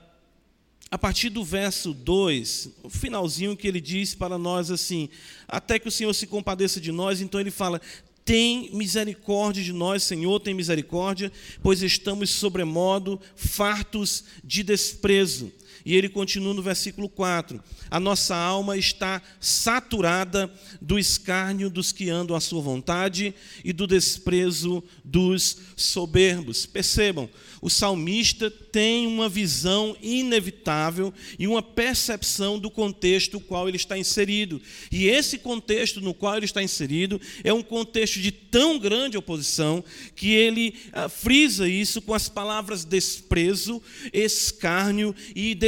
a 0.90 0.96
partir 0.96 1.28
do 1.28 1.44
verso 1.44 1.92
2, 1.92 2.70
o 2.82 2.88
finalzinho 2.88 3.56
que 3.56 3.68
ele 3.68 3.80
diz 3.80 4.14
para 4.14 4.38
nós 4.38 4.70
assim: 4.70 5.08
Até 5.46 5.78
que 5.78 5.88
o 5.88 5.92
Senhor 5.92 6.14
se 6.14 6.26
compadeça 6.26 6.80
de 6.80 6.90
nós, 6.90 7.20
então 7.20 7.38
ele 7.38 7.50
fala: 7.50 7.80
Tem 8.24 8.70
misericórdia 8.74 9.62
de 9.62 9.72
nós, 9.72 10.02
Senhor, 10.02 10.40
tem 10.40 10.54
misericórdia, 10.54 11.30
pois 11.62 11.82
estamos 11.82 12.30
sobremodo 12.30 13.20
fartos 13.36 14.24
de 14.42 14.62
desprezo. 14.62 15.52
E 15.84 15.94
ele 15.94 16.08
continua 16.08 16.54
no 16.54 16.62
versículo 16.62 17.08
4: 17.08 17.62
A 17.90 17.98
nossa 17.98 18.36
alma 18.36 18.76
está 18.76 19.22
saturada 19.40 20.52
do 20.80 20.98
escárnio 20.98 21.70
dos 21.70 21.92
que 21.92 22.10
andam 22.10 22.36
à 22.36 22.40
sua 22.40 22.60
vontade 22.60 23.34
e 23.64 23.72
do 23.72 23.86
desprezo 23.86 24.82
dos 25.04 25.58
soberbos. 25.76 26.66
Percebam, 26.66 27.28
o 27.60 27.70
salmista 27.70 28.50
tem 28.50 29.06
uma 29.06 29.28
visão 29.28 29.96
inevitável 30.02 31.12
e 31.38 31.46
uma 31.46 31.62
percepção 31.62 32.58
do 32.58 32.70
contexto 32.70 33.34
no 33.34 33.40
qual 33.40 33.68
ele 33.68 33.76
está 33.76 33.96
inserido. 33.96 34.60
E 34.90 35.06
esse 35.08 35.38
contexto 35.38 36.00
no 36.00 36.12
qual 36.12 36.36
ele 36.36 36.44
está 36.44 36.62
inserido 36.62 37.20
é 37.44 37.52
um 37.52 37.62
contexto 37.62 38.20
de 38.20 38.32
tão 38.32 38.78
grande 38.78 39.16
oposição 39.16 39.84
que 40.14 40.32
ele 40.32 40.74
ah, 40.92 41.08
frisa 41.08 41.68
isso 41.68 42.02
com 42.02 42.14
as 42.14 42.28
palavras 42.28 42.84
desprezo, 42.84 43.82
escárnio 44.12 45.14
e 45.34 45.54
desprezo 45.54 45.67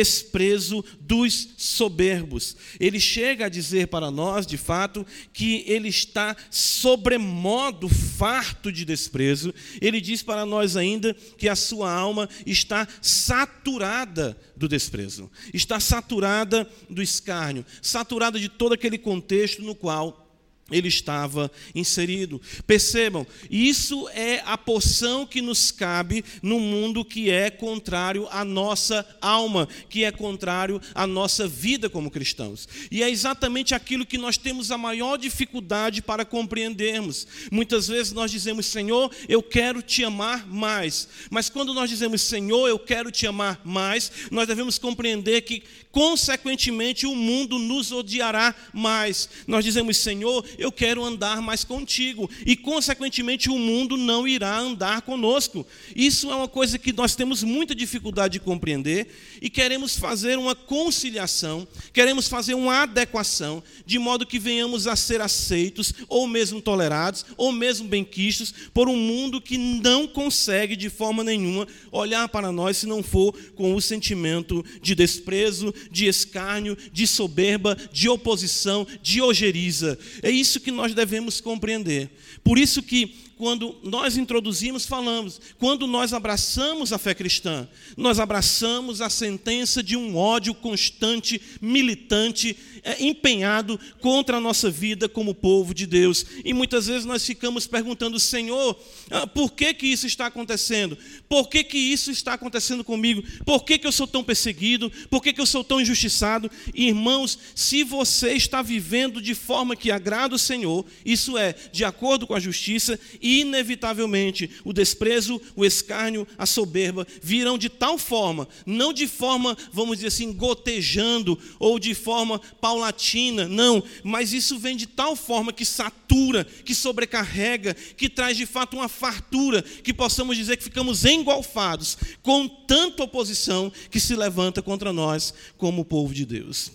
dos 1.00 1.48
soberbos. 1.56 2.56
Ele 2.78 3.00
chega 3.00 3.46
a 3.46 3.48
dizer 3.48 3.88
para 3.88 4.10
nós, 4.10 4.46
de 4.46 4.56
fato, 4.56 5.06
que 5.32 5.64
ele 5.66 5.88
está 5.88 6.36
sobremodo 6.50 7.88
farto 7.88 8.70
de 8.70 8.84
desprezo. 8.84 9.52
Ele 9.80 10.00
diz 10.00 10.22
para 10.22 10.46
nós 10.46 10.76
ainda 10.76 11.14
que 11.36 11.48
a 11.48 11.56
sua 11.56 11.92
alma 11.92 12.28
está 12.46 12.86
saturada 13.02 14.36
do 14.56 14.68
desprezo, 14.68 15.30
está 15.52 15.80
saturada 15.80 16.68
do 16.88 17.02
escárnio, 17.02 17.64
saturada 17.82 18.38
de 18.38 18.48
todo 18.48 18.74
aquele 18.74 18.98
contexto 18.98 19.62
no 19.62 19.74
qual 19.74 20.29
ele 20.70 20.88
estava 20.88 21.50
inserido. 21.74 22.40
Percebam, 22.66 23.26
isso 23.50 24.08
é 24.10 24.42
a 24.44 24.56
porção 24.56 25.26
que 25.26 25.40
nos 25.40 25.70
cabe 25.70 26.24
no 26.42 26.58
mundo 26.58 27.04
que 27.04 27.30
é 27.30 27.50
contrário 27.50 28.28
à 28.30 28.44
nossa 28.44 29.06
alma, 29.20 29.68
que 29.88 30.04
é 30.04 30.10
contrário 30.10 30.80
à 30.94 31.06
nossa 31.06 31.46
vida 31.46 31.88
como 31.88 32.10
cristãos. 32.10 32.68
E 32.90 33.02
é 33.02 33.10
exatamente 33.10 33.74
aquilo 33.74 34.06
que 34.06 34.18
nós 34.18 34.36
temos 34.36 34.70
a 34.70 34.78
maior 34.78 35.16
dificuldade 35.16 36.02
para 36.02 36.24
compreendermos. 36.24 37.26
Muitas 37.50 37.88
vezes 37.88 38.12
nós 38.12 38.30
dizemos, 38.30 38.66
Senhor, 38.66 39.10
eu 39.28 39.42
quero 39.42 39.82
te 39.82 40.04
amar 40.04 40.46
mais. 40.46 41.08
Mas 41.30 41.48
quando 41.48 41.74
nós 41.74 41.90
dizemos, 41.90 42.22
Senhor, 42.22 42.68
eu 42.68 42.78
quero 42.78 43.10
te 43.10 43.26
amar 43.26 43.60
mais, 43.64 44.10
nós 44.30 44.46
devemos 44.46 44.78
compreender 44.78 45.42
que, 45.42 45.62
consequentemente, 45.90 47.06
o 47.06 47.14
mundo 47.14 47.58
nos 47.58 47.92
odiará 47.92 48.54
mais. 48.72 49.28
Nós 49.46 49.64
dizemos, 49.64 49.96
Senhor, 49.96 50.44
eu 50.60 50.70
quero 50.70 51.02
andar 51.02 51.40
mais 51.40 51.64
contigo. 51.64 52.30
E, 52.44 52.54
consequentemente, 52.54 53.48
o 53.48 53.58
mundo 53.58 53.96
não 53.96 54.28
irá 54.28 54.58
andar 54.58 55.00
conosco. 55.00 55.66
Isso 55.96 56.30
é 56.30 56.34
uma 56.34 56.46
coisa 56.46 56.78
que 56.78 56.92
nós 56.92 57.16
temos 57.16 57.42
muita 57.42 57.74
dificuldade 57.74 58.34
de 58.34 58.40
compreender 58.40 59.08
e 59.40 59.48
queremos 59.48 59.96
fazer 59.96 60.36
uma 60.38 60.54
conciliação, 60.54 61.66
queremos 61.94 62.28
fazer 62.28 62.52
uma 62.54 62.82
adequação, 62.82 63.62
de 63.86 63.98
modo 63.98 64.26
que 64.26 64.38
venhamos 64.38 64.86
a 64.86 64.94
ser 64.94 65.22
aceitos, 65.22 65.94
ou 66.08 66.26
mesmo 66.26 66.60
tolerados, 66.60 67.24
ou 67.38 67.50
mesmo 67.50 67.88
benquistos, 67.88 68.52
por 68.74 68.86
um 68.86 68.96
mundo 68.96 69.40
que 69.40 69.56
não 69.56 70.06
consegue, 70.06 70.76
de 70.76 70.90
forma 70.90 71.24
nenhuma, 71.24 71.66
olhar 71.90 72.28
para 72.28 72.52
nós 72.52 72.76
se 72.76 72.86
não 72.86 73.02
for 73.02 73.32
com 73.54 73.74
o 73.74 73.80
sentimento 73.80 74.62
de 74.82 74.94
desprezo, 74.94 75.74
de 75.90 76.06
escárnio, 76.06 76.76
de 76.92 77.06
soberba, 77.06 77.76
de 77.90 78.10
oposição, 78.10 78.86
de 79.02 79.22
ojeriza. 79.22 79.98
É 80.22 80.30
isso 80.30 80.49
isso 80.50 80.60
que 80.60 80.70
nós 80.70 80.94
devemos 80.94 81.40
compreender. 81.40 82.10
Por 82.42 82.58
isso 82.58 82.82
que 82.82 83.30
quando 83.36 83.74
nós 83.82 84.18
introduzimos, 84.18 84.84
falamos, 84.84 85.40
quando 85.58 85.86
nós 85.86 86.12
abraçamos 86.12 86.92
a 86.92 86.98
fé 86.98 87.14
cristã, 87.14 87.66
nós 87.96 88.18
abraçamos 88.18 89.00
a 89.00 89.08
sentença 89.08 89.82
de 89.82 89.96
um 89.96 90.14
ódio 90.14 90.52
constante, 90.52 91.40
militante, 91.58 92.54
empenhado 92.98 93.78
contra 94.00 94.36
a 94.36 94.40
nossa 94.40 94.70
vida 94.70 95.08
como 95.08 95.34
povo 95.34 95.74
de 95.74 95.86
Deus. 95.86 96.24
E 96.44 96.52
muitas 96.52 96.86
vezes 96.86 97.04
nós 97.04 97.24
ficamos 97.24 97.66
perguntando, 97.66 98.18
Senhor, 98.18 98.78
ah, 99.10 99.26
por 99.26 99.52
que, 99.52 99.72
que 99.74 99.86
isso 99.86 100.06
está 100.06 100.26
acontecendo? 100.26 100.96
Por 101.28 101.48
que, 101.48 101.64
que 101.64 101.78
isso 101.78 102.10
está 102.10 102.34
acontecendo 102.34 102.84
comigo? 102.84 103.22
Por 103.44 103.64
que, 103.64 103.78
que 103.78 103.86
eu 103.86 103.92
sou 103.92 104.06
tão 104.06 104.22
perseguido? 104.22 104.90
Por 105.08 105.22
que, 105.22 105.32
que 105.32 105.40
eu 105.40 105.46
sou 105.46 105.62
tão 105.62 105.80
injustiçado? 105.80 106.50
Irmãos, 106.74 107.38
se 107.54 107.84
você 107.84 108.32
está 108.32 108.62
vivendo 108.62 109.20
de 109.20 109.34
forma 109.34 109.76
que 109.76 109.90
agrada 109.90 110.34
o 110.34 110.38
Senhor, 110.38 110.84
isso 111.04 111.36
é, 111.36 111.54
de 111.72 111.84
acordo 111.84 112.26
com 112.26 112.34
a 112.34 112.40
justiça, 112.40 112.98
inevitavelmente 113.20 114.50
o 114.64 114.72
desprezo, 114.72 115.40
o 115.54 115.64
escárnio, 115.64 116.26
a 116.38 116.46
soberba 116.46 117.06
virão 117.22 117.58
de 117.58 117.68
tal 117.68 117.98
forma, 117.98 118.48
não 118.64 118.92
de 118.92 119.06
forma, 119.06 119.56
vamos 119.72 119.96
dizer 119.96 120.08
assim, 120.08 120.32
gotejando 120.32 121.38
ou 121.58 121.78
de 121.78 121.94
forma 121.94 122.40
paulatina, 122.70 123.48
não, 123.48 123.82
mas 124.04 124.32
isso 124.32 124.56
vem 124.58 124.76
de 124.76 124.86
tal 124.86 125.16
forma 125.16 125.52
que 125.52 125.64
satura, 125.64 126.44
que 126.44 126.72
sobrecarrega, 126.74 127.74
que 127.74 128.08
traz 128.08 128.36
de 128.36 128.46
fato 128.46 128.76
uma 128.76 128.88
fartura, 128.88 129.60
que 129.62 129.92
possamos 129.92 130.36
dizer 130.36 130.56
que 130.56 130.62
ficamos 130.62 131.04
engolfados 131.04 131.98
com 132.22 132.46
tanta 132.46 133.02
oposição 133.02 133.72
que 133.90 133.98
se 133.98 134.14
levanta 134.14 134.62
contra 134.62 134.92
nós 134.92 135.34
como 135.58 135.84
povo 135.84 136.14
de 136.14 136.24
Deus. 136.24 136.70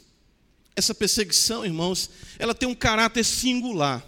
Essa 0.75 0.93
perseguição, 0.93 1.65
irmãos, 1.65 2.09
ela 2.37 2.53
tem 2.53 2.67
um 2.67 2.75
caráter 2.75 3.23
singular 3.23 4.03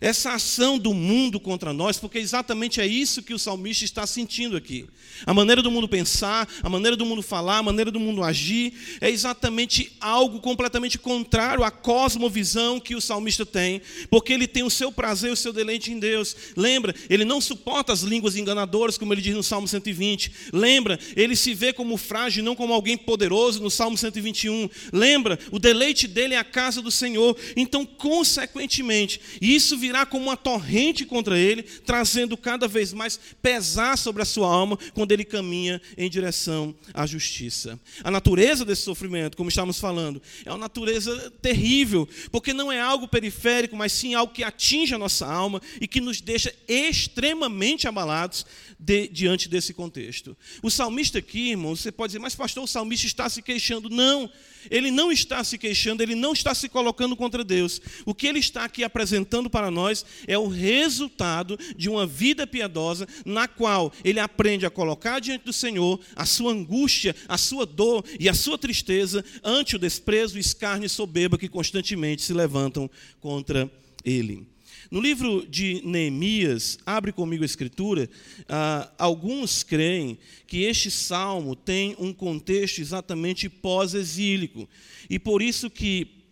essa 0.00 0.32
ação 0.32 0.78
do 0.78 0.92
mundo 0.92 1.38
contra 1.38 1.72
nós, 1.72 1.98
porque 1.98 2.18
exatamente 2.18 2.80
é 2.80 2.86
isso 2.86 3.22
que 3.22 3.34
o 3.34 3.38
salmista 3.38 3.84
está 3.84 4.06
sentindo 4.06 4.56
aqui. 4.56 4.86
A 5.26 5.32
maneira 5.32 5.62
do 5.62 5.70
mundo 5.70 5.88
pensar, 5.88 6.48
a 6.62 6.68
maneira 6.68 6.96
do 6.96 7.06
mundo 7.06 7.22
falar, 7.22 7.58
a 7.58 7.62
maneira 7.62 7.90
do 7.90 8.00
mundo 8.00 8.22
agir, 8.22 8.72
é 9.00 9.10
exatamente 9.10 9.92
algo 10.00 10.40
completamente 10.40 10.98
contrário 10.98 11.64
à 11.64 11.70
cosmovisão 11.70 12.80
que 12.80 12.94
o 12.94 13.00
salmista 13.00 13.46
tem, 13.46 13.80
porque 14.10 14.32
ele 14.32 14.46
tem 14.46 14.62
o 14.62 14.70
seu 14.70 14.90
prazer, 14.90 15.32
o 15.32 15.36
seu 15.36 15.52
deleite 15.52 15.92
em 15.92 15.98
Deus. 15.98 16.36
Lembra, 16.56 16.94
ele 17.08 17.24
não 17.24 17.40
suporta 17.40 17.92
as 17.92 18.02
línguas 18.02 18.36
enganadoras, 18.36 18.98
como 18.98 19.12
ele 19.12 19.22
diz 19.22 19.34
no 19.34 19.42
Salmo 19.42 19.68
120. 19.68 20.32
Lembra, 20.52 20.98
ele 21.16 21.36
se 21.36 21.54
vê 21.54 21.72
como 21.72 21.96
frágil, 21.96 22.44
não 22.44 22.56
como 22.56 22.72
alguém 22.72 22.96
poderoso, 22.96 23.62
no 23.62 23.70
Salmo 23.70 23.96
121. 23.96 24.68
Lembra, 24.92 25.38
o 25.50 25.58
deleite 25.58 26.06
dele 26.06 26.34
é 26.34 26.38
a 26.38 26.44
casa 26.44 26.82
do 26.82 26.90
Senhor. 26.90 27.36
Então, 27.56 27.84
consequentemente, 27.86 29.20
isso 29.40 29.76
virá 29.84 30.06
como 30.06 30.24
uma 30.24 30.36
torrente 30.36 31.04
contra 31.04 31.38
ele, 31.38 31.62
trazendo 31.62 32.38
cada 32.38 32.66
vez 32.66 32.92
mais 32.92 33.20
pesar 33.42 33.98
sobre 33.98 34.22
a 34.22 34.24
sua 34.24 34.48
alma 34.48 34.78
quando 34.94 35.12
ele 35.12 35.24
caminha 35.24 35.80
em 35.98 36.08
direção 36.08 36.74
à 36.94 37.04
justiça. 37.06 37.78
A 38.02 38.10
natureza 38.10 38.64
desse 38.64 38.80
sofrimento, 38.80 39.36
como 39.36 39.50
estamos 39.50 39.78
falando, 39.78 40.22
é 40.44 40.50
uma 40.50 40.58
natureza 40.58 41.30
terrível, 41.42 42.08
porque 42.32 42.54
não 42.54 42.72
é 42.72 42.80
algo 42.80 43.06
periférico, 43.06 43.76
mas 43.76 43.92
sim 43.92 44.14
algo 44.14 44.32
que 44.32 44.42
atinge 44.42 44.94
a 44.94 44.98
nossa 44.98 45.26
alma 45.26 45.60
e 45.78 45.86
que 45.86 46.00
nos 46.00 46.22
deixa 46.22 46.54
extremamente 46.66 47.86
abalados 47.86 48.46
de, 48.78 49.08
diante 49.08 49.48
desse 49.48 49.72
contexto. 49.72 50.36
O 50.62 50.70
salmista 50.70 51.18
aqui, 51.18 51.50
irmão, 51.50 51.74
você 51.74 51.92
pode 51.92 52.10
dizer, 52.10 52.18
mas 52.18 52.34
pastor, 52.34 52.64
o 52.64 52.68
salmista 52.68 53.06
está 53.06 53.28
se 53.28 53.42
queixando. 53.42 53.88
Não, 53.88 54.30
ele 54.70 54.90
não 54.90 55.10
está 55.12 55.42
se 55.44 55.58
queixando, 55.58 56.02
ele 56.02 56.14
não 56.14 56.32
está 56.32 56.54
se 56.54 56.68
colocando 56.68 57.16
contra 57.16 57.44
Deus. 57.44 57.80
O 58.04 58.14
que 58.14 58.26
ele 58.26 58.38
está 58.38 58.64
aqui 58.64 58.84
apresentando 58.84 59.48
para 59.50 59.70
nós 59.70 60.04
é 60.26 60.38
o 60.38 60.48
resultado 60.48 61.58
de 61.76 61.88
uma 61.88 62.06
vida 62.06 62.46
piedosa, 62.46 63.06
na 63.24 63.48
qual 63.48 63.92
ele 64.04 64.20
aprende 64.20 64.66
a 64.66 64.70
colocar 64.70 65.20
diante 65.20 65.44
do 65.44 65.52
Senhor 65.52 66.00
a 66.14 66.26
sua 66.26 66.52
angústia, 66.52 67.14
a 67.28 67.38
sua 67.38 67.66
dor 67.66 68.04
e 68.18 68.28
a 68.28 68.34
sua 68.34 68.58
tristeza 68.58 69.24
ante 69.42 69.76
o 69.76 69.78
desprezo, 69.78 70.38
escárnio 70.38 70.86
e 70.86 70.90
soberba 70.90 71.38
que 71.38 71.48
constantemente 71.48 72.22
se 72.22 72.32
levantam 72.32 72.90
contra 73.20 73.70
ele. 74.04 74.53
No 74.94 75.00
livro 75.00 75.44
de 75.44 75.82
Neemias, 75.84 76.78
abre 76.86 77.10
comigo 77.10 77.42
a 77.42 77.44
escritura, 77.44 78.08
ah, 78.48 78.88
alguns 78.96 79.64
creem 79.64 80.16
que 80.46 80.62
este 80.62 80.88
salmo 80.88 81.56
tem 81.56 81.96
um 81.98 82.12
contexto 82.12 82.78
exatamente 82.78 83.48
pós-exílico. 83.48 84.68
E 85.10 85.18
por 85.18 85.42
isso 85.42 85.68
que 85.68 86.22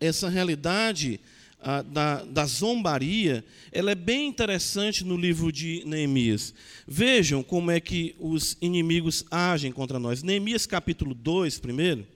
essa 0.00 0.26
realidade 0.26 1.20
ah, 1.60 1.82
da, 1.82 2.24
da 2.24 2.46
zombaria, 2.46 3.44
ela 3.70 3.90
é 3.90 3.94
bem 3.94 4.26
interessante 4.26 5.04
no 5.04 5.14
livro 5.14 5.52
de 5.52 5.82
Neemias. 5.84 6.54
Vejam 6.86 7.42
como 7.42 7.70
é 7.70 7.78
que 7.78 8.16
os 8.18 8.56
inimigos 8.62 9.22
agem 9.30 9.70
contra 9.70 9.98
nós. 9.98 10.22
Neemias 10.22 10.64
capítulo 10.64 11.12
2, 11.12 11.58
primeiro. 11.58 12.06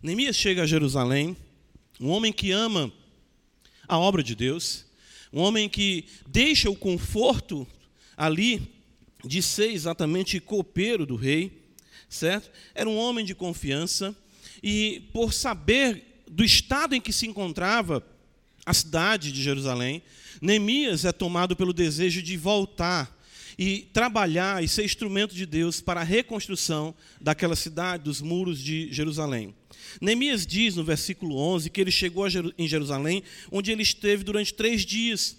Neemias 0.00 0.36
chega 0.36 0.62
a 0.62 0.66
Jerusalém, 0.66 1.36
um 2.00 2.10
homem 2.10 2.32
que 2.32 2.52
ama 2.52 2.92
a 3.88 3.98
obra 3.98 4.22
de 4.22 4.36
Deus, 4.36 4.86
um 5.32 5.40
homem 5.40 5.68
que 5.68 6.04
deixa 6.28 6.70
o 6.70 6.76
conforto 6.76 7.66
ali 8.16 8.62
de 9.24 9.42
ser 9.42 9.72
exatamente 9.72 10.38
copeiro 10.38 11.04
do 11.04 11.16
rei, 11.16 11.72
certo? 12.08 12.48
Era 12.76 12.88
um 12.88 12.96
homem 12.96 13.24
de 13.24 13.34
confiança 13.34 14.14
e 14.62 15.08
por 15.12 15.32
saber 15.32 16.22
do 16.30 16.44
estado 16.44 16.94
em 16.94 17.00
que 17.00 17.12
se 17.12 17.26
encontrava 17.26 18.00
a 18.64 18.72
cidade 18.72 19.32
de 19.32 19.42
Jerusalém, 19.42 20.00
Neemias 20.40 21.04
é 21.04 21.10
tomado 21.10 21.56
pelo 21.56 21.72
desejo 21.72 22.22
de 22.22 22.36
voltar 22.36 23.17
e 23.58 23.88
trabalhar 23.92 24.62
e 24.62 24.68
ser 24.68 24.84
instrumento 24.84 25.34
de 25.34 25.44
Deus 25.44 25.80
para 25.80 26.00
a 26.00 26.04
reconstrução 26.04 26.94
daquela 27.20 27.56
cidade, 27.56 28.04
dos 28.04 28.20
muros 28.20 28.62
de 28.62 28.92
Jerusalém. 28.92 29.52
Neemias 30.00 30.46
diz 30.46 30.76
no 30.76 30.84
versículo 30.84 31.36
11 31.36 31.68
que 31.70 31.80
ele 31.80 31.90
chegou 31.90 32.24
em 32.56 32.68
Jerusalém, 32.68 33.22
onde 33.50 33.72
ele 33.72 33.82
esteve 33.82 34.22
durante 34.22 34.54
três 34.54 34.82
dias. 34.82 35.36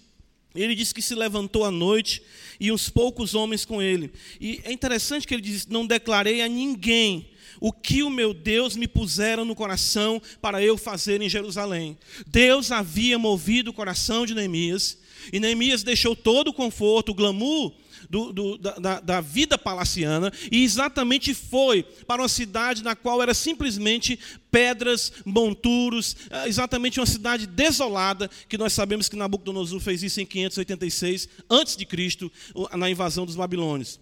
Ele 0.54 0.74
diz 0.74 0.92
que 0.92 1.00
se 1.00 1.14
levantou 1.14 1.64
à 1.64 1.70
noite 1.70 2.22
e 2.58 2.70
uns 2.70 2.90
poucos 2.90 3.34
homens 3.34 3.64
com 3.64 3.80
ele. 3.80 4.12
E 4.40 4.60
é 4.64 4.72
interessante 4.72 5.26
que 5.26 5.32
ele 5.32 5.42
diz: 5.42 5.66
Não 5.66 5.86
declarei 5.86 6.42
a 6.42 6.48
ninguém 6.48 7.30
o 7.60 7.72
que 7.72 8.02
o 8.02 8.10
meu 8.10 8.34
Deus 8.34 8.76
me 8.76 8.88
puseram 8.88 9.44
no 9.44 9.54
coração 9.54 10.20
para 10.42 10.62
eu 10.62 10.76
fazer 10.76 11.22
em 11.22 11.28
Jerusalém. 11.28 11.96
Deus 12.26 12.72
havia 12.72 13.18
movido 13.18 13.70
o 13.70 13.74
coração 13.74 14.26
de 14.26 14.34
Neemias, 14.34 14.98
e 15.32 15.38
Neemias 15.38 15.82
deixou 15.82 16.16
todo 16.16 16.48
o 16.48 16.54
conforto, 16.54 17.12
o 17.12 17.14
glamour 17.14 17.72
do, 18.10 18.32
do, 18.32 18.58
da, 18.58 18.98
da 18.98 19.20
vida 19.20 19.56
palaciana 19.56 20.32
e 20.50 20.64
exatamente 20.64 21.32
foi 21.32 21.84
para 22.06 22.20
uma 22.20 22.28
cidade 22.28 22.82
na 22.82 22.96
qual 22.96 23.22
era 23.22 23.32
simplesmente 23.32 24.18
pedras, 24.50 25.12
monturos, 25.24 26.16
é, 26.28 26.48
exatamente 26.48 26.98
uma 26.98 27.06
cidade 27.06 27.46
desolada, 27.46 28.28
que 28.48 28.58
nós 28.58 28.72
sabemos 28.72 29.08
que 29.08 29.14
Nabucodonosor 29.14 29.78
fez 29.78 30.02
isso 30.02 30.20
em 30.20 30.26
586 30.26 31.28
antes 31.48 31.76
de 31.76 31.86
Cristo, 31.86 32.30
na 32.76 32.90
invasão 32.90 33.24
dos 33.24 33.36
babilônios. 33.36 34.00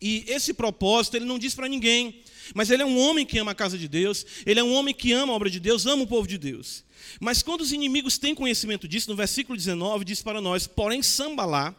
E 0.00 0.24
esse 0.26 0.54
propósito 0.54 1.16
ele 1.18 1.26
não 1.26 1.38
diz 1.38 1.54
para 1.54 1.68
ninguém, 1.68 2.22
mas 2.54 2.70
ele 2.70 2.82
é 2.82 2.86
um 2.86 2.98
homem 2.98 3.26
que 3.26 3.38
ama 3.38 3.50
a 3.50 3.54
casa 3.54 3.76
de 3.76 3.86
Deus, 3.86 4.24
ele 4.46 4.58
é 4.58 4.64
um 4.64 4.72
homem 4.72 4.94
que 4.94 5.12
ama 5.12 5.32
a 5.32 5.36
obra 5.36 5.50
de 5.50 5.60
Deus, 5.60 5.84
ama 5.84 6.04
o 6.04 6.06
povo 6.06 6.26
de 6.26 6.38
Deus. 6.38 6.84
Mas 7.20 7.42
quando 7.42 7.60
os 7.60 7.70
inimigos 7.70 8.16
têm 8.16 8.34
conhecimento 8.34 8.88
disso, 8.88 9.10
no 9.10 9.16
versículo 9.16 9.58
19 9.58 10.06
diz 10.06 10.22
para 10.22 10.40
nós: 10.40 10.66
"Porém 10.66 11.02
Sambalá, 11.02 11.76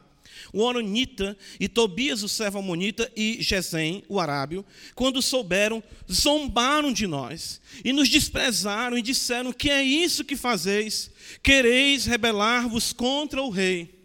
o 0.52 0.62
Oronita 0.62 1.38
e 1.60 1.67
Tobias, 1.67 2.24
o 2.24 2.30
servo 2.30 2.60
amonita, 2.60 3.12
e 3.15 3.38
Gesem, 3.41 4.04
o 4.08 4.19
arábio, 4.19 4.65
quando 4.96 5.22
souberam, 5.22 5.84
zombaram 6.12 6.91
de 6.91 7.08
nós 7.08 7.62
e 7.84 7.91
nos 7.93 8.10
desprezaram 8.10 8.98
e 8.98 9.02
disseram: 9.02 9.52
Que 9.52 9.69
é 9.69 9.84
isso 9.84 10.24
que 10.24 10.36
fazeis? 10.36 11.12
Quereis 11.41 12.06
rebelar-vos 12.06 12.93
contra 12.93 13.41
o 13.41 13.50
rei. 13.50 14.04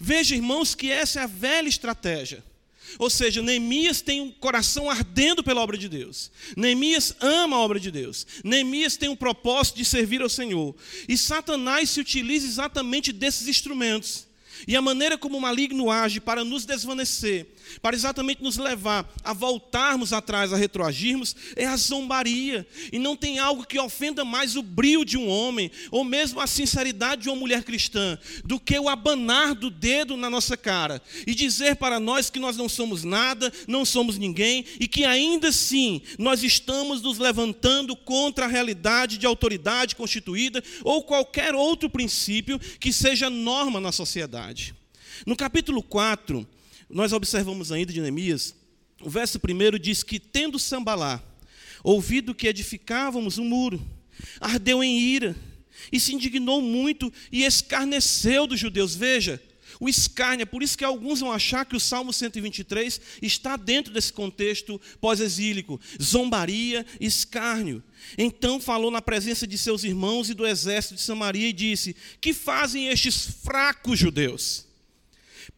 Veja, 0.00 0.34
irmãos, 0.36 0.74
que 0.74 0.90
essa 0.90 1.20
é 1.20 1.22
a 1.24 1.26
velha 1.26 1.68
estratégia. 1.68 2.44
Ou 2.98 3.10
seja, 3.10 3.42
Neemias 3.42 4.00
tem 4.00 4.20
um 4.20 4.30
coração 4.30 4.88
ardendo 4.88 5.42
pela 5.42 5.60
obra 5.60 5.76
de 5.76 5.88
Deus. 5.88 6.30
Neemias 6.56 7.14
ama 7.20 7.56
a 7.56 7.60
obra 7.60 7.78
de 7.78 7.90
Deus. 7.90 8.26
Neemias 8.42 8.96
tem 8.96 9.08
um 9.08 9.16
propósito 9.16 9.76
de 9.76 9.84
servir 9.84 10.22
ao 10.22 10.28
Senhor. 10.28 10.74
E 11.08 11.18
Satanás 11.18 11.90
se 11.90 12.00
utiliza 12.00 12.46
exatamente 12.46 13.12
desses 13.12 13.46
instrumentos 13.48 14.27
e 14.66 14.76
a 14.76 14.82
maneira 14.82 15.16
como 15.18 15.38
o 15.38 15.40
maligno 15.40 15.90
age 15.90 16.20
para 16.20 16.44
nos 16.44 16.64
desvanecer, 16.64 17.46
para 17.80 17.96
exatamente 17.96 18.42
nos 18.42 18.56
levar 18.56 19.08
a 19.22 19.32
voltarmos 19.32 20.12
atrás, 20.12 20.52
a 20.52 20.56
retroagirmos, 20.56 21.34
é 21.56 21.66
a 21.66 21.76
zombaria. 21.76 22.66
E 22.92 22.98
não 22.98 23.16
tem 23.16 23.38
algo 23.38 23.66
que 23.66 23.78
ofenda 23.78 24.24
mais 24.24 24.56
o 24.56 24.62
brilho 24.62 25.04
de 25.04 25.16
um 25.16 25.28
homem, 25.28 25.70
ou 25.90 26.04
mesmo 26.04 26.40
a 26.40 26.46
sinceridade 26.46 27.22
de 27.22 27.28
uma 27.28 27.36
mulher 27.36 27.64
cristã, 27.64 28.18
do 28.44 28.58
que 28.58 28.78
o 28.78 28.88
abanar 28.88 29.54
do 29.54 29.70
dedo 29.70 30.16
na 30.16 30.30
nossa 30.30 30.56
cara 30.56 31.02
e 31.26 31.34
dizer 31.34 31.76
para 31.76 32.00
nós 32.00 32.30
que 32.30 32.38
nós 32.38 32.56
não 32.56 32.68
somos 32.68 33.04
nada, 33.04 33.52
não 33.66 33.84
somos 33.84 34.18
ninguém 34.18 34.64
e 34.80 34.86
que 34.86 35.04
ainda 35.04 35.48
assim 35.48 36.02
nós 36.18 36.42
estamos 36.42 37.02
nos 37.02 37.18
levantando 37.18 37.94
contra 37.96 38.44
a 38.44 38.48
realidade 38.48 39.18
de 39.18 39.26
autoridade 39.26 39.96
constituída 39.96 40.62
ou 40.84 41.02
qualquer 41.02 41.54
outro 41.54 41.88
princípio 41.88 42.58
que 42.80 42.92
seja 42.92 43.30
norma 43.30 43.80
na 43.80 43.92
sociedade. 43.92 44.74
No 45.26 45.36
capítulo 45.36 45.82
4, 45.82 46.46
nós 46.88 47.12
observamos 47.12 47.70
ainda 47.70 47.92
de 47.92 48.00
Neemias, 48.00 48.54
o 49.00 49.10
verso 49.10 49.38
primeiro 49.38 49.78
diz 49.78 50.02
que, 50.02 50.18
tendo 50.18 50.58
Sambalá 50.58 51.22
ouvido 51.84 52.34
que 52.34 52.48
edificávamos 52.48 53.38
um 53.38 53.44
muro, 53.44 53.80
ardeu 54.40 54.82
em 54.82 54.98
ira 54.98 55.36
e 55.92 56.00
se 56.00 56.12
indignou 56.12 56.60
muito 56.60 57.12
e 57.30 57.44
escarneceu 57.44 58.46
dos 58.46 58.58
judeus. 58.58 58.96
Veja, 58.96 59.40
o 59.78 59.88
escárnio, 59.88 60.42
é 60.42 60.46
por 60.46 60.62
isso 60.62 60.76
que 60.76 60.84
alguns 60.84 61.20
vão 61.20 61.30
achar 61.30 61.64
que 61.64 61.76
o 61.76 61.80
Salmo 61.80 62.12
123 62.12 63.00
está 63.22 63.56
dentro 63.56 63.92
desse 63.92 64.12
contexto 64.12 64.80
pós-exílico, 65.00 65.80
zombaria, 66.02 66.84
escárnio. 67.00 67.82
Então 68.16 68.60
falou 68.60 68.90
na 68.90 69.00
presença 69.00 69.46
de 69.46 69.56
seus 69.56 69.84
irmãos 69.84 70.28
e 70.28 70.34
do 70.34 70.46
exército 70.46 70.96
de 70.96 71.02
Samaria 71.02 71.48
e 71.48 71.52
disse: 71.52 71.94
Que 72.20 72.34
fazem 72.34 72.88
estes 72.88 73.26
fracos 73.44 73.98
judeus? 73.98 74.67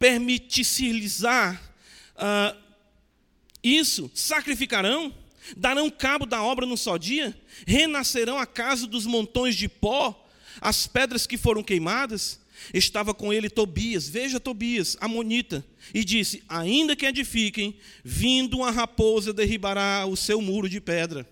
Permitir-lhes 0.01 1.21
uh, 1.23 2.57
isso, 3.63 4.11
sacrificarão, 4.15 5.15
darão 5.55 5.91
cabo 5.91 6.25
da 6.25 6.43
obra 6.43 6.65
num 6.65 6.77
só 6.77 6.97
dia, 6.97 7.39
renascerão 7.67 8.39
a 8.39 8.47
casa 8.47 8.87
dos 8.87 9.05
montões 9.05 9.55
de 9.55 9.69
pó, 9.69 10.27
as 10.59 10.87
pedras 10.87 11.27
que 11.27 11.37
foram 11.37 11.63
queimadas. 11.63 12.41
Estava 12.75 13.15
com 13.15 13.33
ele 13.33 13.49
Tobias, 13.49 14.09
veja 14.09 14.39
Tobias, 14.39 14.97
Amonita, 15.01 15.65
e 15.95 16.05
disse: 16.05 16.43
Ainda 16.47 16.95
que 16.95 17.07
edifiquem, 17.07 17.79
vindo 18.05 18.59
uma 18.59 18.71
raposa 18.71 19.33
derribará 19.33 20.05
o 20.07 20.15
seu 20.15 20.43
muro 20.43 20.69
de 20.69 20.79
pedra. 20.79 21.27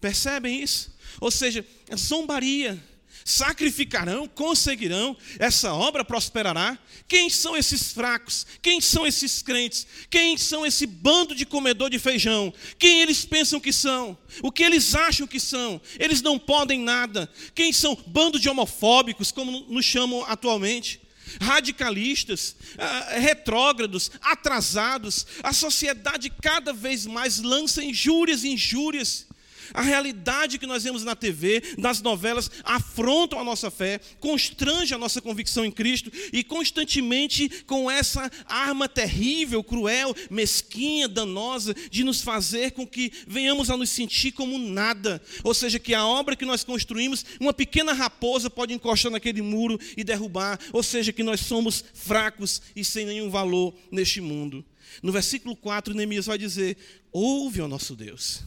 Percebem 0.00 0.62
isso? 0.62 0.94
Ou 1.20 1.30
seja, 1.30 1.64
zombaria 1.94 2.82
sacrificarão, 3.24 4.26
conseguirão, 4.28 5.16
essa 5.38 5.72
obra 5.74 6.04
prosperará. 6.04 6.78
Quem 7.06 7.28
são 7.28 7.56
esses 7.56 7.92
fracos? 7.92 8.46
Quem 8.60 8.80
são 8.80 9.06
esses 9.06 9.42
crentes? 9.42 9.86
Quem 10.10 10.36
são 10.36 10.64
esse 10.64 10.86
bando 10.86 11.34
de 11.34 11.44
comedor 11.44 11.90
de 11.90 11.98
feijão? 11.98 12.52
Quem 12.78 13.00
eles 13.00 13.24
pensam 13.24 13.60
que 13.60 13.72
são? 13.72 14.16
O 14.42 14.50
que 14.50 14.62
eles 14.62 14.94
acham 14.94 15.26
que 15.26 15.40
são? 15.40 15.80
Eles 15.98 16.22
não 16.22 16.38
podem 16.38 16.80
nada. 16.80 17.30
Quem 17.54 17.72
são? 17.72 17.96
Bando 18.06 18.38
de 18.38 18.48
homofóbicos, 18.48 19.30
como 19.30 19.66
nos 19.68 19.84
chamam 19.84 20.24
atualmente 20.24 21.00
radicalistas, 21.40 22.56
uh, 22.74 23.20
retrógrados, 23.20 24.10
atrasados. 24.20 25.26
A 25.42 25.52
sociedade 25.52 26.30
cada 26.42 26.72
vez 26.72 27.06
mais 27.06 27.38
lança 27.38 27.82
injúrias 27.82 28.44
e 28.44 28.48
injúrias 28.48 29.26
A 29.74 29.82
realidade 29.82 30.58
que 30.58 30.66
nós 30.66 30.84
vemos 30.84 31.04
na 31.04 31.14
TV, 31.14 31.62
nas 31.78 32.00
novelas, 32.00 32.50
afrontam 32.64 33.38
a 33.38 33.44
nossa 33.44 33.70
fé, 33.70 34.00
constrange 34.20 34.94
a 34.94 34.98
nossa 34.98 35.20
convicção 35.20 35.64
em 35.64 35.70
Cristo 35.70 36.10
e 36.32 36.44
constantemente 36.44 37.48
com 37.66 37.90
essa 37.90 38.30
arma 38.46 38.88
terrível, 38.88 39.62
cruel, 39.62 40.14
mesquinha, 40.30 41.08
danosa 41.08 41.74
de 41.90 42.04
nos 42.04 42.20
fazer 42.20 42.72
com 42.72 42.86
que 42.86 43.12
venhamos 43.26 43.70
a 43.70 43.76
nos 43.76 43.90
sentir 43.90 44.32
como 44.32 44.58
nada. 44.58 45.22
Ou 45.42 45.54
seja, 45.54 45.78
que 45.78 45.94
a 45.94 46.06
obra 46.06 46.36
que 46.36 46.44
nós 46.44 46.64
construímos, 46.64 47.24
uma 47.40 47.52
pequena 47.52 47.92
raposa 47.92 48.50
pode 48.50 48.74
encostar 48.74 49.10
naquele 49.10 49.42
muro 49.42 49.78
e 49.96 50.04
derrubar. 50.04 50.58
Ou 50.72 50.82
seja, 50.82 51.12
que 51.12 51.22
nós 51.22 51.40
somos 51.40 51.84
fracos 51.94 52.60
e 52.74 52.84
sem 52.84 53.06
nenhum 53.06 53.30
valor 53.30 53.74
neste 53.90 54.20
mundo. 54.20 54.64
No 55.02 55.12
versículo 55.12 55.56
4, 55.56 55.94
Neemias 55.94 56.26
vai 56.26 56.36
dizer: 56.36 56.76
Ouve, 57.12 57.60
ó 57.60 57.68
nosso 57.68 57.94
Deus, 57.94 58.42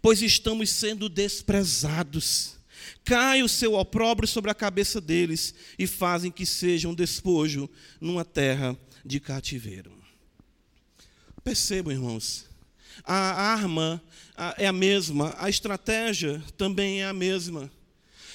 pois 0.00 0.22
estamos 0.22 0.70
sendo 0.70 1.08
desprezados. 1.08 2.56
Cai 3.04 3.42
o 3.42 3.48
seu 3.48 3.74
opróbrio 3.74 4.28
sobre 4.28 4.50
a 4.50 4.54
cabeça 4.54 5.00
deles 5.00 5.54
e 5.78 5.86
fazem 5.86 6.30
que 6.30 6.44
sejam 6.44 6.94
despojo 6.94 7.68
numa 8.00 8.24
terra 8.24 8.76
de 9.04 9.20
cativeiro. 9.20 9.92
Percebam, 11.44 11.92
irmãos, 11.92 12.46
a 13.04 13.14
arma 13.52 14.02
é 14.56 14.66
a 14.66 14.72
mesma, 14.72 15.34
a 15.38 15.48
estratégia 15.48 16.42
também 16.56 17.02
é 17.02 17.06
a 17.06 17.12
mesma. 17.12 17.70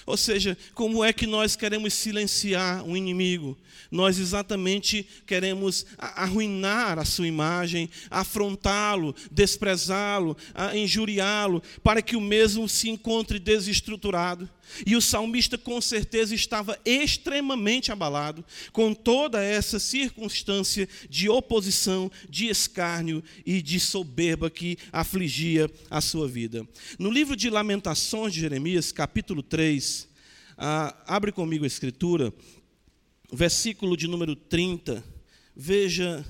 Ou 0.06 0.18
seja, 0.18 0.58
como 0.74 1.04
é 1.04 1.14
que 1.14 1.28
nós 1.28 1.56
queremos 1.56 1.94
silenciar 1.94 2.84
o 2.88 2.98
inimigo? 2.98 3.58
Nós 3.90 4.18
exatamente 4.18 5.06
queremos 5.26 5.86
arruinar 5.98 6.98
a 6.98 7.06
sua 7.06 7.28
imagem, 7.28 7.90
afrontá-lo, 8.10 9.16
desprezá-lo, 9.30 10.38
injuriá-lo, 10.74 11.62
para 11.84 12.02
que 12.02 12.16
o 12.16 12.22
mesmo 12.22 12.68
se 12.70 12.90
encontre 12.90 13.38
desestruturado. 13.38 14.50
E 14.86 14.96
o 14.96 15.02
salmista 15.02 15.58
com 15.58 15.80
certeza 15.82 16.34
estava 16.34 16.80
extremamente 16.86 17.92
abalado 17.92 18.44
com 18.72 18.94
toda 18.94 19.44
essa 19.44 19.80
circunstância 19.80 20.88
de 21.10 21.30
oposição, 21.30 22.12
de 22.30 22.48
escárnio 22.48 23.24
e 23.46 23.62
de 23.62 23.80
soberba 23.80 24.50
que 24.50 24.78
afligia 24.92 25.70
a 25.90 26.02
sua 26.02 26.28
vida. 26.28 26.68
No 26.98 27.12
livro 27.12 27.36
de 27.36 27.50
Lamentações 27.50 28.34
de 28.34 28.40
Jeremias, 28.40 28.92
capítulo 28.92 29.44
3, 29.44 30.08
ah, 30.58 30.96
abre 31.08 31.32
comigo 31.32 31.64
a 31.64 31.68
escritura, 31.68 32.34
versículo 33.32 33.96
de 33.98 34.08
número 34.08 34.36
30, 34.36 35.04
veja 35.56 36.26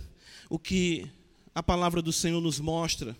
o 0.49 0.59
que 0.59 1.07
a 1.53 1.61
palavra 1.61 2.01
do 2.01 2.13
Senhor 2.13 2.39
nos 2.39 2.59
mostra. 2.59 3.15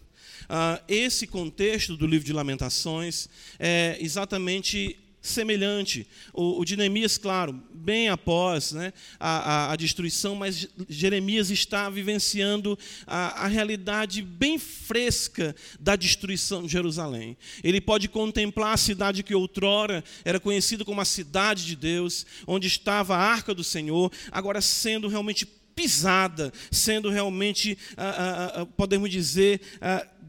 Ah, 0.48 0.82
esse 0.88 1.28
contexto 1.28 1.96
do 1.96 2.08
livro 2.08 2.26
de 2.26 2.34
Lamentações 2.34 3.28
é 3.60 3.98
exatamente 4.00 4.98
semelhante. 5.22 6.08
O, 6.34 6.60
o 6.60 6.66
de 6.66 6.76
Neemias, 6.76 7.18
claro, 7.18 7.62
bem 7.74 8.10
após 8.10 8.72
né, 8.72 8.92
a, 9.20 9.30
a, 9.30 9.74
a, 9.74 9.76
destruição, 9.76 10.36
mas 10.36 10.68
Jeremias 10.90 11.52
está 11.52 11.90
vivenciando 11.90 12.78
a, 13.06 13.46
a 13.46 13.48
realidade 13.48 14.22
bem 14.22 14.58
fresca 14.58 15.56
da 15.80 15.96
destruição 15.96 16.64
de 16.64 16.70
Jerusalém. 16.70 17.38
Ele 17.64 17.80
pode 17.80 18.08
contemplar 18.08 18.74
a 18.74 18.78
cidade 18.78 19.24
que 19.24 19.36
outrora 19.36 20.04
era 20.26 20.40
conhecida 20.40 20.84
como 20.84 21.02
a 21.02 21.06
cidade 21.06 21.66
de 21.66 21.76
Deus, 21.76 22.26
onde 22.48 22.68
estava 22.68 23.16
a 23.16 23.20
arca 23.20 23.54
do 23.54 23.64
Senhor, 23.64 24.12
agora 24.32 24.62
sendo 24.62 25.08
realmente 25.08 25.46
pisada, 25.76 26.52
sendo 26.70 27.10
realmente, 27.10 27.78
ah, 27.96 28.62
ah, 28.62 28.66
podemos 28.66 29.10
dizer, 29.10 29.62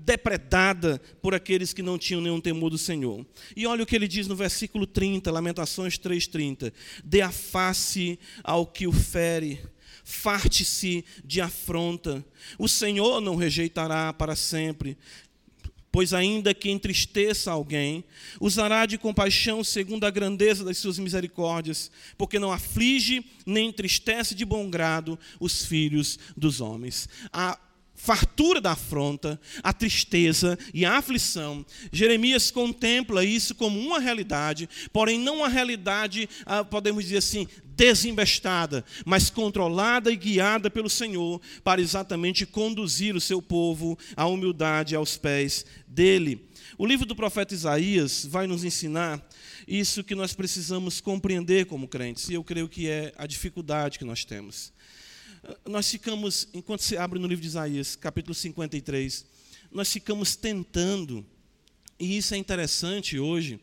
depredada 0.04 1.00
por 1.20 1.34
aqueles 1.34 1.72
que 1.72 1.82
não 1.82 1.98
tinham 1.98 2.20
nenhum 2.20 2.40
temor 2.40 2.70
do 2.70 2.78
Senhor. 2.78 3.24
E 3.56 3.66
olha 3.66 3.82
o 3.82 3.86
que 3.86 3.94
ele 3.94 4.08
diz 4.08 4.26
no 4.26 4.36
versículo 4.36 4.86
30, 4.86 5.30
Lamentações 5.30 5.98
3:30. 5.98 6.72
Dê 7.04 7.20
a 7.20 7.30
face 7.30 8.18
ao 8.42 8.66
que 8.66 8.86
o 8.86 8.92
fere, 8.92 9.60
farte-se 10.04 11.04
de 11.24 11.40
afronta. 11.40 12.24
O 12.58 12.68
Senhor 12.68 13.20
não 13.20 13.36
rejeitará 13.36 14.12
para 14.12 14.34
sempre, 14.34 14.96
pois 15.92 16.14
ainda 16.14 16.54
que 16.54 16.70
entristeça 16.70 17.52
alguém, 17.52 18.02
usará 18.40 18.86
de 18.86 18.96
compaixão 18.96 19.62
segundo 19.62 20.04
a 20.04 20.10
grandeza 20.10 20.64
das 20.64 20.78
suas 20.78 20.98
misericórdias, 20.98 21.90
porque 22.16 22.38
não 22.38 22.50
aflige 22.50 23.24
nem 23.44 23.68
entristece 23.68 24.34
de 24.34 24.44
bom 24.44 24.70
grado 24.70 25.18
os 25.38 25.66
filhos 25.66 26.18
dos 26.34 26.62
homens. 26.62 27.08
A 27.30 27.58
fartura 28.02 28.60
da 28.60 28.72
afronta, 28.72 29.40
a 29.62 29.72
tristeza 29.72 30.58
e 30.74 30.84
a 30.84 30.98
aflição. 30.98 31.64
Jeremias 31.92 32.50
contempla 32.50 33.24
isso 33.24 33.54
como 33.54 33.78
uma 33.78 34.00
realidade, 34.00 34.68
porém 34.92 35.20
não 35.20 35.36
uma 35.36 35.48
realidade, 35.48 36.28
ah, 36.44 36.64
podemos 36.64 37.04
dizer 37.04 37.18
assim, 37.18 37.46
desinvestada, 37.64 38.84
mas 39.06 39.30
controlada 39.30 40.10
e 40.10 40.16
guiada 40.16 40.68
pelo 40.68 40.90
Senhor 40.90 41.40
para 41.62 41.80
exatamente 41.80 42.44
conduzir 42.44 43.14
o 43.14 43.20
seu 43.20 43.40
povo 43.40 43.96
à 44.16 44.26
humildade 44.26 44.96
aos 44.96 45.16
pés 45.16 45.64
dele. 45.86 46.44
O 46.76 46.84
livro 46.84 47.06
do 47.06 47.14
profeta 47.14 47.54
Isaías 47.54 48.26
vai 48.28 48.48
nos 48.48 48.64
ensinar 48.64 49.24
isso 49.64 50.02
que 50.02 50.16
nós 50.16 50.34
precisamos 50.34 51.00
compreender 51.00 51.66
como 51.66 51.86
crentes, 51.86 52.28
e 52.28 52.34
eu 52.34 52.42
creio 52.42 52.68
que 52.68 52.88
é 52.88 53.12
a 53.16 53.28
dificuldade 53.28 53.96
que 53.96 54.04
nós 54.04 54.24
temos 54.24 54.72
nós 55.68 55.90
ficamos, 55.90 56.48
enquanto 56.54 56.82
você 56.82 56.96
abre 56.96 57.18
no 57.18 57.26
livro 57.26 57.42
de 57.42 57.48
Isaías, 57.48 57.96
capítulo 57.96 58.34
53, 58.34 59.26
nós 59.70 59.92
ficamos 59.92 60.36
tentando, 60.36 61.26
e 61.98 62.16
isso 62.16 62.34
é 62.34 62.36
interessante 62.36 63.18
hoje, 63.18 63.60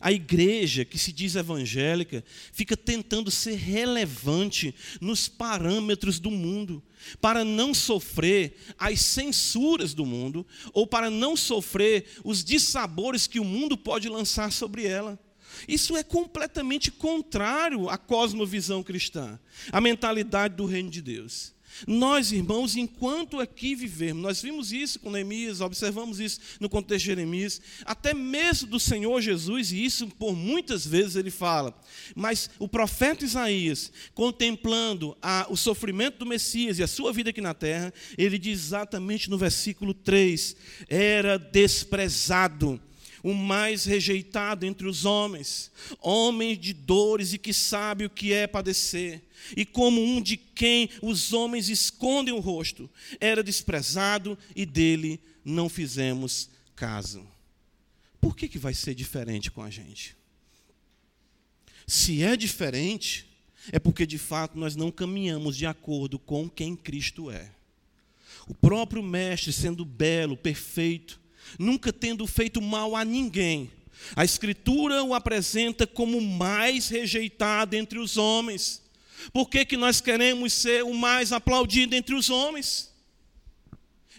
a 0.00 0.10
igreja 0.10 0.84
que 0.84 0.98
se 0.98 1.12
diz 1.12 1.34
evangélica 1.34 2.24
fica 2.52 2.76
tentando 2.76 3.30
ser 3.30 3.54
relevante 3.56 4.74
nos 5.00 5.28
parâmetros 5.28 6.18
do 6.18 6.30
mundo, 6.30 6.82
para 7.20 7.44
não 7.44 7.74
sofrer 7.74 8.54
as 8.78 9.00
censuras 9.00 9.92
do 9.92 10.06
mundo, 10.06 10.46
ou 10.72 10.86
para 10.86 11.10
não 11.10 11.36
sofrer 11.36 12.06
os 12.24 12.44
dissabores 12.44 13.26
que 13.26 13.40
o 13.40 13.44
mundo 13.44 13.76
pode 13.76 14.08
lançar 14.08 14.52
sobre 14.52 14.86
ela. 14.86 15.18
Isso 15.66 15.96
é 15.96 16.02
completamente 16.02 16.90
contrário 16.90 17.88
à 17.88 17.96
cosmovisão 17.96 18.82
cristã, 18.82 19.38
à 19.70 19.80
mentalidade 19.80 20.56
do 20.56 20.66
reino 20.66 20.90
de 20.90 21.02
Deus. 21.02 21.52
Nós, 21.86 22.32
irmãos, 22.32 22.76
enquanto 22.76 23.40
aqui 23.40 23.74
vivemos, 23.74 24.22
nós 24.22 24.42
vimos 24.42 24.72
isso 24.72 25.00
com 25.00 25.10
Neemias, 25.10 25.60
observamos 25.60 26.20
isso 26.20 26.40
no 26.60 26.68
contexto 26.68 27.00
de 27.00 27.06
Jeremias, 27.06 27.60
até 27.84 28.14
mesmo 28.14 28.68
do 28.68 28.78
Senhor 28.78 29.20
Jesus, 29.20 29.72
e 29.72 29.84
isso 29.84 30.06
por 30.08 30.36
muitas 30.36 30.86
vezes 30.86 31.16
ele 31.16 31.30
fala. 31.30 31.74
Mas 32.14 32.50
o 32.58 32.68
profeta 32.68 33.24
Isaías, 33.24 33.90
contemplando 34.14 35.16
a, 35.20 35.46
o 35.48 35.56
sofrimento 35.56 36.18
do 36.18 36.26
Messias 36.26 36.78
e 36.78 36.82
a 36.82 36.86
sua 36.86 37.12
vida 37.12 37.30
aqui 37.30 37.40
na 37.40 37.54
terra, 37.54 37.92
ele 38.16 38.38
diz 38.38 38.60
exatamente 38.60 39.30
no 39.30 39.38
versículo 39.38 39.94
3: 39.94 40.56
era 40.88 41.38
desprezado 41.38 42.80
o 43.22 43.32
mais 43.32 43.84
rejeitado 43.84 44.66
entre 44.66 44.86
os 44.86 45.04
homens, 45.04 45.70
homem 46.00 46.56
de 46.56 46.72
dores 46.72 47.32
e 47.32 47.38
que 47.38 47.52
sabe 47.52 48.04
o 48.04 48.10
que 48.10 48.32
é 48.32 48.46
padecer, 48.46 49.22
e 49.56 49.64
como 49.64 50.02
um 50.02 50.20
de 50.20 50.36
quem 50.36 50.90
os 51.00 51.32
homens 51.32 51.68
escondem 51.68 52.34
o 52.34 52.40
rosto, 52.40 52.90
era 53.20 53.42
desprezado 53.42 54.38
e 54.56 54.66
dele 54.66 55.20
não 55.44 55.68
fizemos 55.68 56.50
caso. 56.74 57.26
Por 58.20 58.36
que, 58.36 58.48
que 58.48 58.58
vai 58.58 58.74
ser 58.74 58.94
diferente 58.94 59.50
com 59.50 59.62
a 59.62 59.70
gente? 59.70 60.16
Se 61.86 62.22
é 62.22 62.36
diferente, 62.36 63.26
é 63.70 63.78
porque 63.78 64.06
de 64.06 64.18
fato 64.18 64.58
nós 64.58 64.74
não 64.74 64.90
caminhamos 64.90 65.56
de 65.56 65.66
acordo 65.66 66.18
com 66.18 66.48
quem 66.48 66.74
Cristo 66.74 67.30
é. 67.30 67.50
O 68.46 68.54
próprio 68.54 69.02
Mestre, 69.02 69.52
sendo 69.52 69.84
belo, 69.84 70.36
perfeito, 70.36 71.20
nunca 71.58 71.92
tendo 71.92 72.26
feito 72.26 72.60
mal 72.60 72.96
a 72.96 73.04
ninguém. 73.04 73.70
A 74.16 74.24
Escritura 74.24 75.02
o 75.02 75.14
apresenta 75.14 75.86
como 75.86 76.18
o 76.18 76.22
mais 76.22 76.88
rejeitado 76.88 77.74
entre 77.74 77.98
os 77.98 78.16
homens. 78.16 78.82
Por 79.32 79.48
que, 79.48 79.64
que 79.64 79.76
nós 79.76 80.00
queremos 80.00 80.52
ser 80.52 80.82
o 80.82 80.94
mais 80.94 81.32
aplaudido 81.32 81.94
entre 81.94 82.14
os 82.14 82.28
homens? 82.28 82.90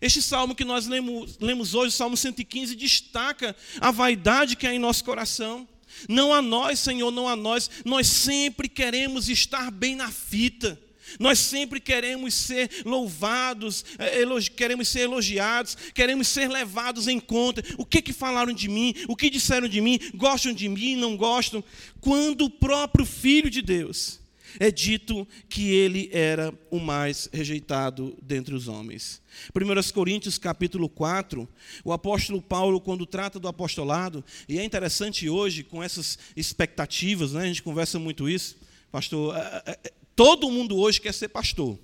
Este 0.01 0.21
salmo 0.21 0.55
que 0.55 0.65
nós 0.65 0.85
lemos, 0.87 1.37
lemos 1.39 1.73
hoje, 1.73 1.89
o 1.89 1.97
Salmo 1.97 2.17
115, 2.17 2.75
destaca 2.75 3.55
a 3.79 3.91
vaidade 3.91 4.55
que 4.55 4.67
há 4.67 4.73
em 4.73 4.79
nosso 4.79 5.03
coração. 5.03 5.67
Não 6.09 6.33
a 6.33 6.41
nós, 6.41 6.79
Senhor, 6.79 7.11
não 7.11 7.27
a 7.27 7.35
nós. 7.35 7.69
Nós 7.85 8.07
sempre 8.07 8.67
queremos 8.67 9.29
estar 9.29 9.71
bem 9.71 9.95
na 9.95 10.11
fita. 10.11 10.79
Nós 11.19 11.39
sempre 11.39 11.79
queremos 11.79 12.33
ser 12.33 12.69
louvados, 12.85 13.85
é, 13.97 14.23
queremos 14.55 14.87
ser 14.87 15.01
elogiados, 15.01 15.77
queremos 15.93 16.27
ser 16.27 16.49
levados 16.49 17.07
em 17.07 17.19
conta. 17.19 17.63
O 17.77 17.85
que, 17.85 18.01
que 18.01 18.13
falaram 18.13 18.53
de 18.53 18.67
mim? 18.67 18.93
O 19.07 19.15
que 19.15 19.29
disseram 19.29 19.67
de 19.67 19.81
mim? 19.81 19.99
Gostam 20.15 20.53
de 20.53 20.67
mim? 20.67 20.95
Não 20.95 21.15
gostam? 21.15 21.63
Quando 21.99 22.45
o 22.45 22.49
próprio 22.49 23.05
Filho 23.05 23.49
de 23.49 23.61
Deus 23.61 24.23
é 24.59 24.71
dito 24.71 25.27
que 25.49 25.71
ele 25.71 26.09
era 26.11 26.53
o 26.69 26.79
mais 26.79 27.29
rejeitado 27.31 28.17
dentre 28.21 28.53
os 28.53 28.67
homens. 28.67 29.21
1 29.55 29.93
Coríntios 29.93 30.37
capítulo 30.37 30.87
4, 30.89 31.47
o 31.83 31.91
apóstolo 31.91 32.41
Paulo, 32.41 32.79
quando 32.79 33.05
trata 33.05 33.39
do 33.39 33.47
apostolado, 33.47 34.23
e 34.47 34.59
é 34.59 34.63
interessante 34.63 35.29
hoje, 35.29 35.63
com 35.63 35.81
essas 35.81 36.17
expectativas, 36.35 37.33
né, 37.33 37.43
a 37.43 37.47
gente 37.47 37.63
conversa 37.63 37.97
muito 37.97 38.29
isso, 38.29 38.57
pastor, 38.91 39.35
é, 39.35 39.63
é, 39.83 39.93
todo 40.23 40.49
mundo 40.49 40.77
hoje 40.77 41.01
quer 41.01 41.13
ser 41.13 41.27
pastor. 41.27 41.77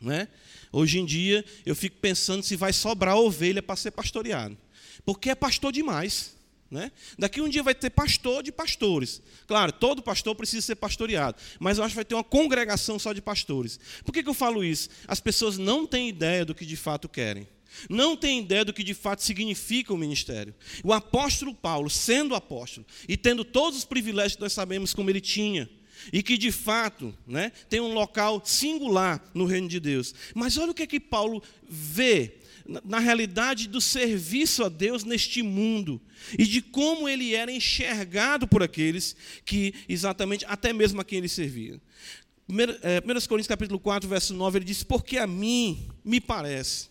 Né? 0.00 0.28
Hoje 0.70 1.00
em 1.00 1.04
dia, 1.04 1.44
eu 1.66 1.74
fico 1.74 1.96
pensando 1.96 2.40
se 2.40 2.54
vai 2.54 2.72
sobrar 2.72 3.16
ovelha 3.16 3.60
para 3.60 3.74
ser 3.74 3.90
pastoreado, 3.90 4.56
porque 5.04 5.30
é 5.30 5.34
pastor 5.34 5.72
demais. 5.72 6.36
Né? 6.70 6.92
Daqui 7.18 7.40
um 7.40 7.48
dia 7.48 7.64
vai 7.64 7.74
ter 7.74 7.90
pastor 7.90 8.44
de 8.44 8.52
pastores. 8.52 9.20
Claro, 9.48 9.72
todo 9.72 10.02
pastor 10.02 10.36
precisa 10.36 10.64
ser 10.64 10.76
pastoreado, 10.76 11.36
mas 11.58 11.78
eu 11.78 11.84
acho 11.84 11.92
que 11.92 11.96
vai 11.96 12.04
ter 12.04 12.14
uma 12.14 12.22
congregação 12.22 12.96
só 12.96 13.12
de 13.12 13.20
pastores. 13.20 13.80
Por 14.04 14.12
que, 14.12 14.22
que 14.22 14.28
eu 14.28 14.34
falo 14.34 14.62
isso? 14.62 14.88
As 15.08 15.18
pessoas 15.18 15.58
não 15.58 15.84
têm 15.84 16.08
ideia 16.08 16.44
do 16.44 16.54
que 16.54 16.64
de 16.64 16.76
fato 16.76 17.08
querem. 17.08 17.48
Não 17.90 18.16
têm 18.16 18.38
ideia 18.38 18.64
do 18.64 18.72
que 18.72 18.84
de 18.84 18.94
fato 18.94 19.20
significa 19.20 19.92
o 19.92 19.98
ministério. 19.98 20.54
O 20.84 20.92
apóstolo 20.92 21.52
Paulo, 21.52 21.90
sendo 21.90 22.36
apóstolo 22.36 22.86
e 23.08 23.16
tendo 23.16 23.44
todos 23.44 23.80
os 23.80 23.84
privilégios 23.84 24.36
que 24.36 24.42
nós 24.42 24.52
sabemos 24.52 24.94
como 24.94 25.10
ele 25.10 25.20
tinha, 25.20 25.68
e 26.12 26.22
que 26.22 26.36
de 26.36 26.52
fato 26.52 27.14
né, 27.26 27.52
tem 27.68 27.80
um 27.80 27.92
local 27.92 28.42
singular 28.44 29.22
no 29.34 29.44
reino 29.44 29.68
de 29.68 29.80
Deus. 29.80 30.14
Mas 30.34 30.58
olha 30.58 30.70
o 30.70 30.74
que, 30.74 30.82
é 30.82 30.86
que 30.86 31.00
Paulo 31.00 31.42
vê 31.68 32.34
na 32.84 32.98
realidade 32.98 33.68
do 33.68 33.80
serviço 33.80 34.64
a 34.64 34.68
Deus 34.68 35.04
neste 35.04 35.42
mundo 35.42 36.00
e 36.38 36.44
de 36.44 36.62
como 36.62 37.08
ele 37.08 37.34
era 37.34 37.52
enxergado 37.52 38.48
por 38.48 38.62
aqueles 38.62 39.14
que 39.44 39.74
exatamente, 39.88 40.44
até 40.46 40.72
mesmo 40.72 41.00
a 41.00 41.04
quem 41.04 41.18
ele 41.18 41.28
servia. 41.28 41.80
1 42.48 42.60
é, 42.82 43.00
Coríntios 43.26 43.46
capítulo 43.46 43.78
4, 43.78 44.08
verso 44.08 44.34
9, 44.34 44.58
ele 44.58 44.64
diz, 44.64 44.82
porque 44.82 45.18
a 45.18 45.26
mim 45.26 45.88
me 46.04 46.20
parece 46.20 46.88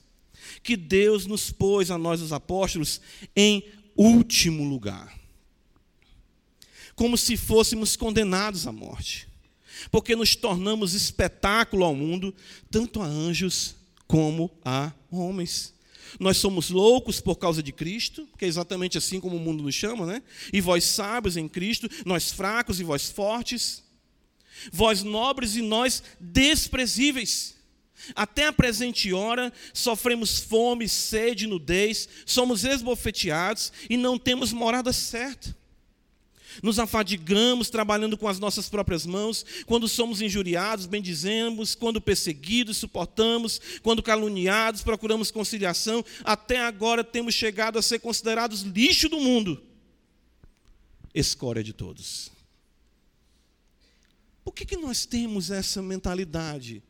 que 0.62 0.76
Deus 0.76 1.26
nos 1.26 1.52
pôs 1.52 1.90
a 1.90 1.98
nós 1.98 2.22
os 2.22 2.34
apóstolos 2.34 3.02
em 3.36 3.64
último 3.96 4.64
lugar, 4.68 5.14
como 6.96 7.18
se 7.18 7.36
fôssemos 7.38 7.96
condenados 7.96 8.68
à 8.68 8.72
morte, 8.72 9.28
porque 9.92 10.16
nos 10.16 10.36
tornamos 10.36 10.94
espetáculo 10.94 11.84
ao 11.84 11.96
mundo, 11.96 12.34
tanto 12.70 13.02
a 13.02 13.06
anjos 13.06 13.76
como 14.08 14.52
a 14.64 14.92
homens. 15.10 15.74
Nós 16.20 16.38
somos 16.38 16.70
loucos 16.70 17.20
por 17.20 17.38
causa 17.38 17.64
de 17.64 17.72
Cristo, 17.72 18.28
que 18.38 18.46
é 18.46 18.48
exatamente 18.48 18.98
assim 18.98 19.20
como 19.20 19.38
o 19.38 19.40
mundo 19.40 19.64
nos 19.64 19.74
chama, 19.74 20.06
né? 20.06 20.22
E 20.52 20.62
vós 20.62 20.84
sábios 20.84 21.38
em 21.38 21.48
Cristo, 21.48 21.90
nós 22.06 22.32
fracos 22.32 22.80
e 22.80 22.84
vós 22.84 23.10
fortes, 23.10 23.84
vós 24.72 25.02
nobres 25.02 25.56
e 25.56 25.62
nós 25.62 26.04
desprezíveis. 26.20 27.56
Até 28.16 28.48
a 28.48 28.54
presente 28.54 29.14
hora 29.14 29.52
sofremos 29.74 30.40
fome, 30.40 30.90
sede, 30.90 31.48
nudez, 31.48 32.08
somos 32.26 32.64
esbofeteados 32.64 33.72
e 33.90 33.98
não 33.98 34.20
temos 34.20 34.52
morada 34.52 34.92
certa. 34.92 35.56
Nos 36.62 36.80
afadigamos 36.80 37.70
trabalhando 37.70 38.18
com 38.18 38.28
as 38.28 38.40
nossas 38.40 38.70
próprias 38.70 39.06
mãos, 39.06 39.46
quando 39.66 39.88
somos 39.88 40.22
injuriados, 40.22 40.86
bendizemos, 40.86 41.76
quando 41.76 42.02
perseguidos, 42.02 42.78
suportamos, 42.78 43.60
quando 43.82 44.04
caluniados, 44.04 44.84
procuramos 44.84 45.32
conciliação. 45.32 46.04
Até 46.24 46.60
agora 46.60 47.04
temos 47.04 47.34
chegado 47.34 47.80
a 47.80 47.82
ser 47.82 48.00
considerados 48.00 48.62
lixo 48.62 49.10
do 49.10 49.20
mundo, 49.20 49.64
escória 51.14 51.64
de 51.64 51.74
todos. 51.74 52.32
Por 54.44 54.54
que, 54.54 54.66
que 54.66 54.78
nós 54.78 55.06
temos 55.06 55.50
essa 55.50 55.82
mentalidade 55.82 56.84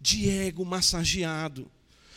de 0.00 0.28
ego 0.28 0.64
massageado? 0.64 1.70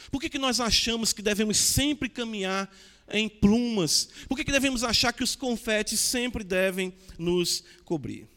Por 0.10 0.22
que, 0.22 0.30
que 0.30 0.40
nós 0.40 0.60
achamos 0.60 1.12
que 1.12 1.22
devemos 1.22 1.58
sempre 1.58 2.08
caminhar 2.08 2.74
em 3.12 3.30
plumas? 3.30 4.10
Por 4.28 4.38
que, 4.38 4.44
que 4.44 4.52
devemos 4.52 4.84
achar 4.84 5.14
que 5.14 5.24
os 5.24 5.36
confetes 5.36 6.00
sempre 6.00 6.44
devem 6.44 6.94
nos 7.18 7.64
cobrir? 7.86 8.28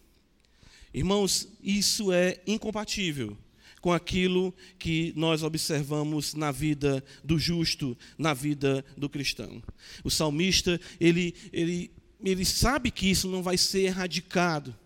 Irmãos, 0.93 1.49
isso 1.63 2.13
é 2.13 2.41
incompatível 2.47 3.37
com 3.81 3.93
aquilo 3.93 4.55
que 4.79 5.13
nós 5.17 5.43
observamos 5.43 6.35
na 6.35 6.53
vida 6.53 7.03
do 7.25 7.39
justo, 7.39 7.97
na 8.19 8.35
vida 8.35 8.85
do 8.97 9.09
cristão. 9.09 9.63
O 10.05 10.11
salmista, 10.11 10.81
ele, 11.01 11.35
ele, 11.53 11.91
ele 12.23 12.45
sabe 12.45 12.91
que 12.91 13.11
isso 13.11 13.29
não 13.29 13.43
vai 13.43 13.57
ser 13.57 13.83
erradicado, 13.83 14.77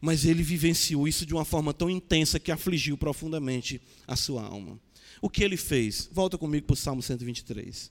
mas 0.00 0.24
ele 0.24 0.42
vivenciou 0.42 1.08
isso 1.08 1.24
de 1.24 1.34
uma 1.34 1.44
forma 1.44 1.72
tão 1.72 1.88
intensa 1.88 2.38
que 2.38 2.52
afligiu 2.52 2.96
profundamente 2.96 3.80
a 4.06 4.16
sua 4.16 4.42
alma. 4.42 4.78
O 5.22 5.28
que 5.28 5.44
ele 5.44 5.56
fez? 5.56 6.08
Volta 6.12 6.38
comigo 6.38 6.66
para 6.66 6.74
o 6.74 6.76
Salmo 6.76 7.02
123. 7.02 7.90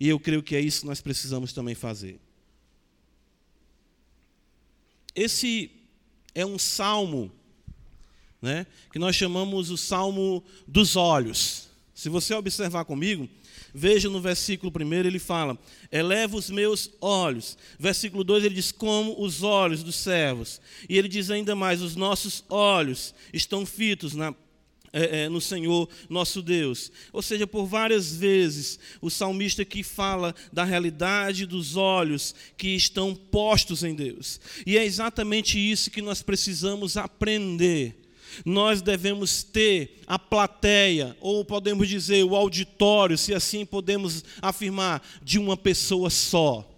E 0.00 0.08
eu 0.08 0.18
creio 0.18 0.42
que 0.42 0.56
é 0.56 0.60
isso 0.60 0.80
que 0.80 0.86
nós 0.86 1.02
precisamos 1.02 1.52
também 1.52 1.74
fazer. 1.74 2.18
Esse 5.14 5.70
é 6.34 6.46
um 6.46 6.58
salmo, 6.58 7.30
né, 8.40 8.66
que 8.90 8.98
nós 8.98 9.14
chamamos 9.14 9.68
o 9.68 9.76
salmo 9.76 10.42
dos 10.66 10.96
olhos. 10.96 11.68
Se 11.94 12.08
você 12.08 12.32
observar 12.32 12.86
comigo, 12.86 13.28
veja 13.74 14.08
no 14.08 14.22
versículo 14.22 14.72
1 14.74 14.92
ele 14.94 15.18
fala: 15.18 15.58
Eleva 15.92 16.34
os 16.34 16.48
meus 16.48 16.90
olhos. 16.98 17.58
Versículo 17.78 18.24
2 18.24 18.44
ele 18.44 18.54
diz: 18.54 18.72
Como 18.72 19.22
os 19.22 19.42
olhos 19.42 19.82
dos 19.82 19.96
servos. 19.96 20.62
E 20.88 20.96
ele 20.96 21.08
diz 21.08 21.30
ainda 21.30 21.54
mais: 21.54 21.82
Os 21.82 21.94
nossos 21.94 22.42
olhos 22.48 23.14
estão 23.34 23.66
fitos 23.66 24.14
na 24.14 24.34
é, 24.92 25.22
é, 25.22 25.28
no 25.28 25.40
Senhor 25.40 25.88
nosso 26.08 26.42
Deus. 26.42 26.90
Ou 27.12 27.22
seja, 27.22 27.46
por 27.46 27.66
várias 27.66 28.14
vezes, 28.14 28.78
o 29.00 29.10
salmista 29.10 29.64
que 29.64 29.82
fala 29.82 30.34
da 30.52 30.64
realidade 30.64 31.46
dos 31.46 31.76
olhos 31.76 32.34
que 32.56 32.68
estão 32.68 33.14
postos 33.14 33.84
em 33.84 33.94
Deus. 33.94 34.40
E 34.66 34.76
é 34.76 34.84
exatamente 34.84 35.58
isso 35.58 35.90
que 35.90 36.02
nós 36.02 36.22
precisamos 36.22 36.96
aprender. 36.96 37.96
Nós 38.44 38.80
devemos 38.80 39.42
ter 39.42 39.98
a 40.06 40.18
plateia, 40.18 41.16
ou 41.20 41.44
podemos 41.44 41.88
dizer 41.88 42.24
o 42.24 42.36
auditório, 42.36 43.18
se 43.18 43.34
assim 43.34 43.66
podemos 43.66 44.24
afirmar, 44.40 45.02
de 45.22 45.38
uma 45.38 45.56
pessoa 45.56 46.08
só. 46.10 46.69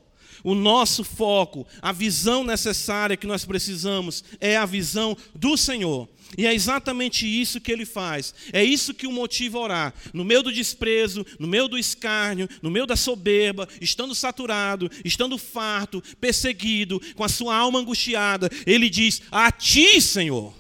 O 0.45 0.55
nosso 0.55 1.05
foco, 1.05 1.67
a 1.81 1.93
visão 1.93 2.43
necessária 2.43 3.17
que 3.17 3.27
nós 3.27 3.45
precisamos 3.45 4.25
é 4.41 4.57
a 4.57 4.67
visão 4.67 5.17
do 5.35 5.57
Senhor. 5.57 6.09
E 6.37 6.47
é 6.47 6.55
exatamente 6.55 7.27
isso 7.27 7.61
que 7.61 7.71
ele 7.71 7.85
faz. 7.85 8.35
É 8.53 8.65
isso 8.65 8.95
que 8.95 9.07
o 9.07 9.13
motiva 9.13 9.59
a 9.59 9.61
orar. 9.61 9.95
No 10.13 10.25
meio 10.25 10.43
do 10.43 10.53
desprezo, 10.53 11.27
no 11.39 11.47
meio 11.47 11.69
do 11.69 11.79
escárnio, 11.79 12.49
no 12.63 12.71
meio 12.71 12.87
da 12.87 12.97
soberba, 12.97 13.69
estando 13.81 14.15
saturado, 14.15 14.91
estando 15.05 15.37
farto, 15.37 16.03
perseguido, 16.21 17.01
com 17.15 17.23
a 17.23 17.29
sua 17.29 17.55
alma 17.55 17.79
angustiada, 17.79 18.49
ele 18.67 18.89
diz: 18.89 19.23
A 19.31 19.51
ti, 19.53 20.01
Senhor. 20.01 20.55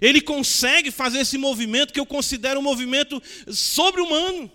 Ele 0.00 0.20
consegue 0.20 0.90
fazer 0.90 1.18
esse 1.18 1.36
movimento 1.36 1.92
que 1.92 2.00
eu 2.00 2.06
considero 2.06 2.60
um 2.60 2.62
movimento 2.62 3.22
sobre-humano. 3.48 4.50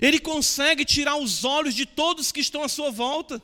Ele 0.00 0.18
consegue 0.18 0.84
tirar 0.84 1.16
os 1.16 1.44
olhos 1.44 1.74
de 1.74 1.86
todos 1.86 2.32
que 2.32 2.40
estão 2.40 2.62
à 2.62 2.68
sua 2.68 2.90
volta. 2.90 3.42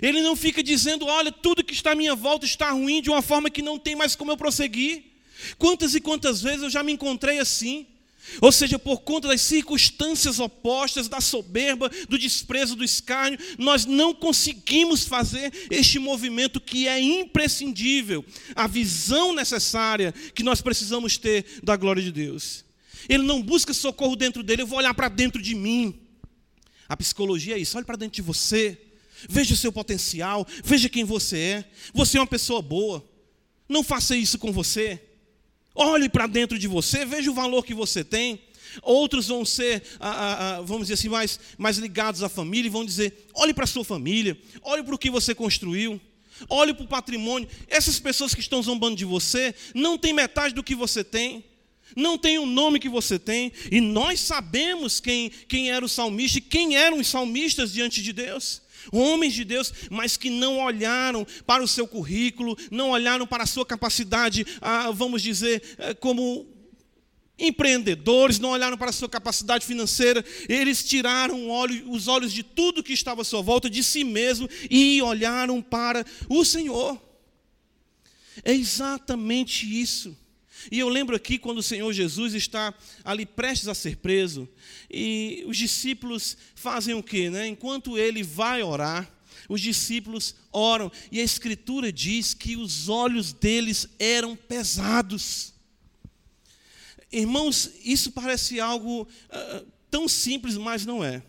Ele 0.00 0.22
não 0.22 0.36
fica 0.36 0.62
dizendo, 0.62 1.06
olha, 1.06 1.32
tudo 1.32 1.64
que 1.64 1.72
está 1.72 1.92
à 1.92 1.94
minha 1.94 2.14
volta 2.14 2.44
está 2.44 2.70
ruim 2.70 3.02
de 3.02 3.10
uma 3.10 3.22
forma 3.22 3.50
que 3.50 3.62
não 3.62 3.78
tem 3.78 3.96
mais 3.96 4.14
como 4.14 4.30
eu 4.30 4.36
prosseguir. 4.36 5.04
Quantas 5.58 5.94
e 5.94 6.00
quantas 6.00 6.42
vezes 6.42 6.62
eu 6.62 6.70
já 6.70 6.82
me 6.82 6.92
encontrei 6.92 7.38
assim? 7.38 7.86
Ou 8.40 8.52
seja, 8.52 8.78
por 8.78 9.00
conta 9.00 9.28
das 9.28 9.40
circunstâncias 9.40 10.38
opostas, 10.38 11.08
da 11.08 11.20
soberba, 11.20 11.90
do 12.08 12.18
desprezo, 12.18 12.76
do 12.76 12.84
escárnio, 12.84 13.38
nós 13.58 13.86
não 13.86 14.14
conseguimos 14.14 15.04
fazer 15.04 15.52
este 15.70 15.98
movimento 15.98 16.60
que 16.60 16.86
é 16.86 17.00
imprescindível, 17.00 18.24
a 18.54 18.66
visão 18.66 19.32
necessária 19.32 20.12
que 20.34 20.42
nós 20.42 20.60
precisamos 20.60 21.16
ter 21.16 21.60
da 21.62 21.76
glória 21.76 22.02
de 22.02 22.12
Deus. 22.12 22.64
Ele 23.08 23.22
não 23.22 23.42
busca 23.42 23.72
socorro 23.72 24.16
dentro 24.16 24.42
dele, 24.42 24.62
eu 24.62 24.66
vou 24.66 24.78
olhar 24.78 24.94
para 24.94 25.08
dentro 25.08 25.40
de 25.40 25.54
mim. 25.54 26.00
A 26.88 26.96
psicologia 26.96 27.54
é 27.54 27.58
isso, 27.58 27.76
olhe 27.76 27.86
para 27.86 27.96
dentro 27.96 28.16
de 28.16 28.22
você. 28.22 28.78
Veja 29.28 29.52
o 29.52 29.56
seu 29.56 29.70
potencial, 29.70 30.46
veja 30.64 30.88
quem 30.88 31.04
você 31.04 31.36
é. 31.38 31.64
Você 31.92 32.16
é 32.16 32.20
uma 32.20 32.26
pessoa 32.26 32.62
boa. 32.62 33.06
Não 33.68 33.84
faça 33.84 34.16
isso 34.16 34.38
com 34.38 34.50
você. 34.50 34.98
Olhe 35.74 36.08
para 36.08 36.26
dentro 36.26 36.58
de 36.58 36.66
você, 36.66 37.04
veja 37.04 37.30
o 37.30 37.34
valor 37.34 37.64
que 37.64 37.74
você 37.74 38.02
tem. 38.02 38.40
Outros 38.82 39.28
vão 39.28 39.44
ser, 39.44 39.82
vamos 40.64 40.82
dizer 40.88 40.94
assim, 40.94 41.08
mais, 41.08 41.38
mais 41.58 41.76
ligados 41.76 42.22
à 42.22 42.28
família 42.28 42.68
e 42.68 42.70
vão 42.70 42.84
dizer: 42.84 43.26
olhe 43.34 43.52
para 43.52 43.64
a 43.64 43.66
sua 43.66 43.84
família, 43.84 44.38
olhe 44.62 44.82
para 44.82 44.94
o 44.94 44.98
que 44.98 45.10
você 45.10 45.34
construiu, 45.34 46.00
olhe 46.48 46.72
para 46.72 46.84
o 46.84 46.88
patrimônio. 46.88 47.48
Essas 47.68 48.00
pessoas 48.00 48.34
que 48.34 48.40
estão 48.40 48.62
zombando 48.62 48.96
de 48.96 49.04
você 49.04 49.54
não 49.74 49.98
têm 49.98 50.12
metade 50.12 50.54
do 50.54 50.62
que 50.62 50.74
você 50.74 51.04
tem, 51.04 51.44
não 51.96 52.16
tem 52.18 52.38
o 52.38 52.46
nome 52.46 52.78
que 52.78 52.88
você 52.88 53.18
tem, 53.18 53.52
e 53.70 53.80
nós 53.80 54.20
sabemos 54.20 55.00
quem, 55.00 55.30
quem 55.48 55.70
era 55.70 55.84
o 55.84 55.88
salmista 55.88 56.38
e 56.38 56.42
quem 56.42 56.76
eram 56.76 56.98
os 56.98 57.08
salmistas 57.08 57.72
diante 57.72 58.02
de 58.02 58.12
Deus. 58.12 58.62
Homens 58.92 59.34
de 59.34 59.44
Deus, 59.44 59.72
mas 59.90 60.16
que 60.16 60.30
não 60.30 60.58
olharam 60.58 61.26
para 61.46 61.62
o 61.62 61.68
seu 61.68 61.86
currículo, 61.86 62.56
não 62.70 62.90
olharam 62.90 63.26
para 63.26 63.44
a 63.44 63.46
sua 63.46 63.66
capacidade, 63.66 64.46
ah, 64.60 64.90
vamos 64.90 65.22
dizer, 65.22 65.62
eh, 65.78 65.94
como 65.94 66.46
empreendedores, 67.38 68.38
não 68.38 68.50
olharam 68.50 68.76
para 68.76 68.90
a 68.90 68.92
sua 68.92 69.08
capacidade 69.08 69.64
financeira, 69.64 70.24
eles 70.48 70.84
tiraram 70.84 71.48
os 71.88 72.06
olhos 72.06 72.32
de 72.32 72.42
tudo 72.42 72.82
que 72.82 72.92
estava 72.92 73.22
à 73.22 73.24
sua 73.24 73.42
volta, 73.42 73.70
de 73.70 73.82
si 73.82 74.04
mesmo, 74.04 74.48
e 74.70 75.00
olharam 75.02 75.62
para 75.62 76.04
o 76.28 76.44
Senhor. 76.44 77.00
É 78.44 78.52
exatamente 78.52 79.66
isso. 79.80 80.16
E 80.70 80.78
eu 80.78 80.88
lembro 80.88 81.14
aqui 81.14 81.38
quando 81.38 81.58
o 81.58 81.62
Senhor 81.62 81.92
Jesus 81.92 82.34
está 82.34 82.74
ali 83.04 83.24
prestes 83.24 83.68
a 83.68 83.74
ser 83.74 83.96
preso, 83.96 84.48
e 84.90 85.44
os 85.46 85.56
discípulos 85.56 86.36
fazem 86.54 86.94
o 86.94 87.02
quê? 87.02 87.30
Né? 87.30 87.46
Enquanto 87.46 87.96
ele 87.96 88.22
vai 88.22 88.62
orar, 88.62 89.10
os 89.48 89.60
discípulos 89.60 90.34
oram, 90.52 90.90
e 91.10 91.20
a 91.20 91.24
Escritura 91.24 91.92
diz 91.92 92.34
que 92.34 92.56
os 92.56 92.88
olhos 92.88 93.32
deles 93.32 93.88
eram 93.98 94.36
pesados. 94.36 95.52
Irmãos, 97.12 97.70
isso 97.84 98.12
parece 98.12 98.60
algo 98.60 99.02
uh, 99.02 99.66
tão 99.90 100.06
simples, 100.08 100.56
mas 100.56 100.86
não 100.86 101.02
é. 101.02 101.22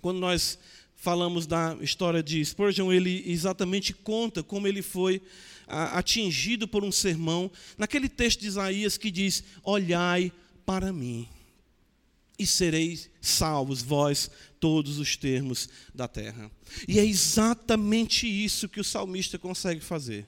Quando 0.00 0.18
nós 0.18 0.58
falamos 0.94 1.46
da 1.46 1.76
história 1.80 2.22
de 2.22 2.44
Spurgeon, 2.44 2.92
ele 2.92 3.24
exatamente 3.26 3.94
conta 3.94 4.42
como 4.42 4.66
ele 4.66 4.82
foi 4.82 5.22
atingido 5.68 6.66
por 6.66 6.84
um 6.84 6.92
sermão, 6.92 7.50
naquele 7.76 8.08
texto 8.08 8.40
de 8.40 8.46
Isaías 8.46 8.96
que 8.96 9.10
diz: 9.10 9.44
Olhai 9.62 10.32
para 10.64 10.92
mim, 10.92 11.28
e 12.38 12.46
sereis 12.46 13.10
salvos, 13.20 13.82
vós, 13.82 14.30
todos 14.60 14.98
os 14.98 15.16
termos 15.16 15.68
da 15.94 16.06
terra. 16.06 16.50
E 16.86 16.98
é 16.98 17.04
exatamente 17.04 18.26
isso 18.26 18.68
que 18.68 18.80
o 18.80 18.84
salmista 18.84 19.38
consegue 19.38 19.80
fazer. 19.80 20.26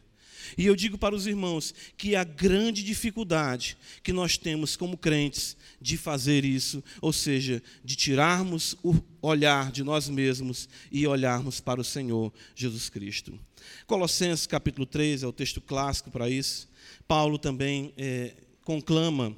E 0.56 0.66
eu 0.66 0.76
digo 0.76 0.98
para 0.98 1.14
os 1.14 1.26
irmãos 1.26 1.74
que 1.96 2.14
a 2.16 2.24
grande 2.24 2.82
dificuldade 2.82 3.76
que 4.02 4.12
nós 4.12 4.36
temos 4.36 4.76
como 4.76 4.96
crentes 4.96 5.56
de 5.80 5.96
fazer 5.96 6.44
isso, 6.44 6.82
ou 7.00 7.12
seja, 7.12 7.62
de 7.84 7.96
tirarmos 7.96 8.76
o 8.82 8.94
olhar 9.22 9.70
de 9.70 9.82
nós 9.82 10.08
mesmos 10.08 10.68
e 10.90 11.06
olharmos 11.06 11.60
para 11.60 11.80
o 11.80 11.84
Senhor 11.84 12.32
Jesus 12.54 12.88
Cristo. 12.88 13.38
Colossenses 13.86 14.46
capítulo 14.46 14.86
3 14.86 15.22
é 15.22 15.26
o 15.26 15.32
texto 15.32 15.60
clássico 15.60 16.10
para 16.10 16.28
isso. 16.28 16.68
Paulo 17.06 17.38
também 17.38 17.92
é, 17.96 18.34
conclama 18.64 19.36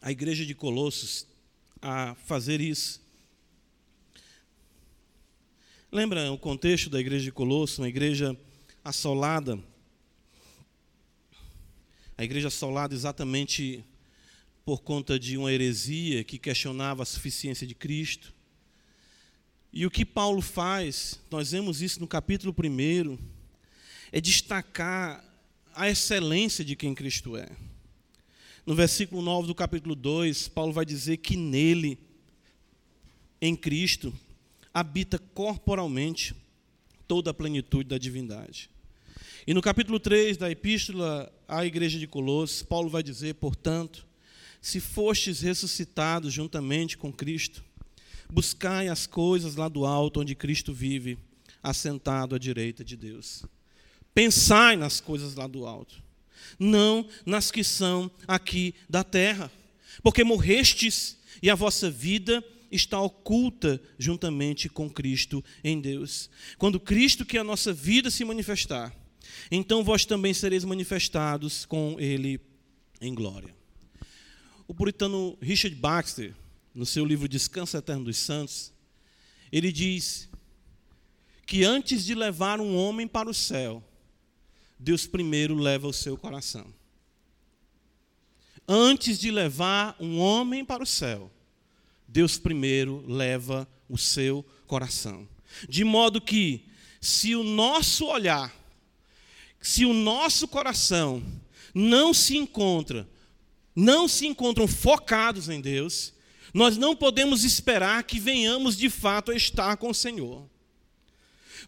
a 0.00 0.12
igreja 0.12 0.46
de 0.46 0.54
Colossos 0.54 1.26
a 1.82 2.14
fazer 2.26 2.60
isso. 2.60 3.05
Lembra 5.96 6.30
o 6.30 6.36
contexto 6.36 6.90
da 6.90 7.00
igreja 7.00 7.24
de 7.24 7.32
Colossos, 7.32 7.78
uma 7.78 7.88
igreja 7.88 8.36
assolada? 8.84 9.58
A 12.18 12.22
igreja 12.22 12.48
assolada 12.48 12.94
exatamente 12.94 13.82
por 14.62 14.82
conta 14.82 15.18
de 15.18 15.38
uma 15.38 15.50
heresia 15.50 16.22
que 16.22 16.36
questionava 16.38 17.02
a 17.02 17.06
suficiência 17.06 17.66
de 17.66 17.74
Cristo. 17.74 18.34
E 19.72 19.86
o 19.86 19.90
que 19.90 20.04
Paulo 20.04 20.42
faz, 20.42 21.18
nós 21.30 21.52
vemos 21.52 21.80
isso 21.80 21.98
no 21.98 22.06
capítulo 22.06 22.54
1, 22.54 23.18
é 24.12 24.20
destacar 24.20 25.24
a 25.74 25.88
excelência 25.88 26.62
de 26.62 26.76
quem 26.76 26.94
Cristo 26.94 27.38
é. 27.38 27.48
No 28.66 28.74
versículo 28.74 29.22
9 29.22 29.46
do 29.46 29.54
capítulo 29.54 29.94
2, 29.94 30.48
Paulo 30.48 30.74
vai 30.74 30.84
dizer 30.84 31.16
que 31.16 31.38
nele, 31.38 31.98
em 33.40 33.56
Cristo, 33.56 34.12
habita 34.76 35.18
corporalmente 35.18 36.36
toda 37.08 37.30
a 37.30 37.34
plenitude 37.34 37.88
da 37.88 37.96
divindade. 37.96 38.68
E 39.46 39.54
no 39.54 39.62
capítulo 39.62 39.98
3 39.98 40.36
da 40.36 40.50
epístola 40.50 41.32
à 41.48 41.64
igreja 41.64 41.98
de 41.98 42.06
Colossos, 42.06 42.62
Paulo 42.62 42.90
vai 42.90 43.02
dizer, 43.02 43.36
portanto, 43.36 44.06
se 44.60 44.78
fostes 44.78 45.40
ressuscitados 45.40 46.30
juntamente 46.30 46.98
com 46.98 47.10
Cristo, 47.10 47.64
buscai 48.30 48.88
as 48.88 49.06
coisas 49.06 49.56
lá 49.56 49.66
do 49.66 49.86
alto 49.86 50.20
onde 50.20 50.34
Cristo 50.34 50.74
vive, 50.74 51.16
assentado 51.62 52.34
à 52.34 52.38
direita 52.38 52.84
de 52.84 52.98
Deus. 52.98 53.46
Pensai 54.12 54.76
nas 54.76 55.00
coisas 55.00 55.36
lá 55.36 55.46
do 55.46 55.64
alto, 55.64 56.02
não 56.58 57.08
nas 57.24 57.50
que 57.50 57.64
são 57.64 58.10
aqui 58.28 58.74
da 58.90 59.02
terra, 59.02 59.50
porque 60.02 60.22
morrestes 60.22 61.16
e 61.42 61.48
a 61.48 61.54
vossa 61.54 61.90
vida 61.90 62.44
está 62.70 63.00
oculta 63.00 63.80
juntamente 63.98 64.68
com 64.68 64.90
Cristo 64.90 65.44
em 65.62 65.80
Deus. 65.80 66.30
Quando 66.58 66.80
Cristo, 66.80 67.24
que 67.24 67.36
é 67.36 67.40
a 67.40 67.44
nossa 67.44 67.72
vida, 67.72 68.10
se 68.10 68.24
manifestar, 68.24 68.94
então 69.50 69.84
vós 69.84 70.04
também 70.04 70.32
sereis 70.34 70.64
manifestados 70.64 71.64
com 71.64 71.96
Ele 71.98 72.40
em 73.00 73.14
glória. 73.14 73.54
O 74.68 74.74
puritano 74.74 75.38
Richard 75.40 75.76
Baxter, 75.76 76.34
no 76.74 76.84
seu 76.84 77.04
livro 77.04 77.28
Descanso 77.28 77.76
Eterno 77.76 78.04
dos 78.04 78.16
Santos, 78.16 78.72
ele 79.52 79.70
diz 79.70 80.28
que 81.46 81.64
antes 81.64 82.04
de 82.04 82.14
levar 82.14 82.60
um 82.60 82.76
homem 82.76 83.06
para 83.06 83.30
o 83.30 83.34
céu, 83.34 83.82
Deus 84.78 85.06
primeiro 85.06 85.54
leva 85.54 85.86
o 85.86 85.92
seu 85.92 86.16
coração. 86.16 86.66
Antes 88.68 89.18
de 89.18 89.30
levar 89.30 89.96
um 90.00 90.18
homem 90.18 90.64
para 90.64 90.82
o 90.82 90.86
céu, 90.86 91.30
Deus 92.08 92.38
primeiro 92.38 93.04
leva 93.06 93.68
o 93.88 93.98
seu 93.98 94.44
coração. 94.66 95.28
De 95.68 95.84
modo 95.84 96.20
que, 96.20 96.64
se 97.00 97.34
o 97.34 97.42
nosso 97.42 98.06
olhar, 98.06 98.54
se 99.60 99.84
o 99.84 99.92
nosso 99.92 100.46
coração 100.46 101.22
não 101.74 102.14
se 102.14 102.36
encontra, 102.36 103.08
não 103.74 104.08
se 104.08 104.26
encontram 104.26 104.66
focados 104.66 105.48
em 105.48 105.60
Deus, 105.60 106.14
nós 106.54 106.76
não 106.76 106.96
podemos 106.96 107.44
esperar 107.44 108.02
que 108.04 108.18
venhamos 108.18 108.76
de 108.76 108.88
fato 108.88 109.30
a 109.30 109.36
estar 109.36 109.76
com 109.76 109.90
o 109.90 109.94
Senhor. 109.94 110.48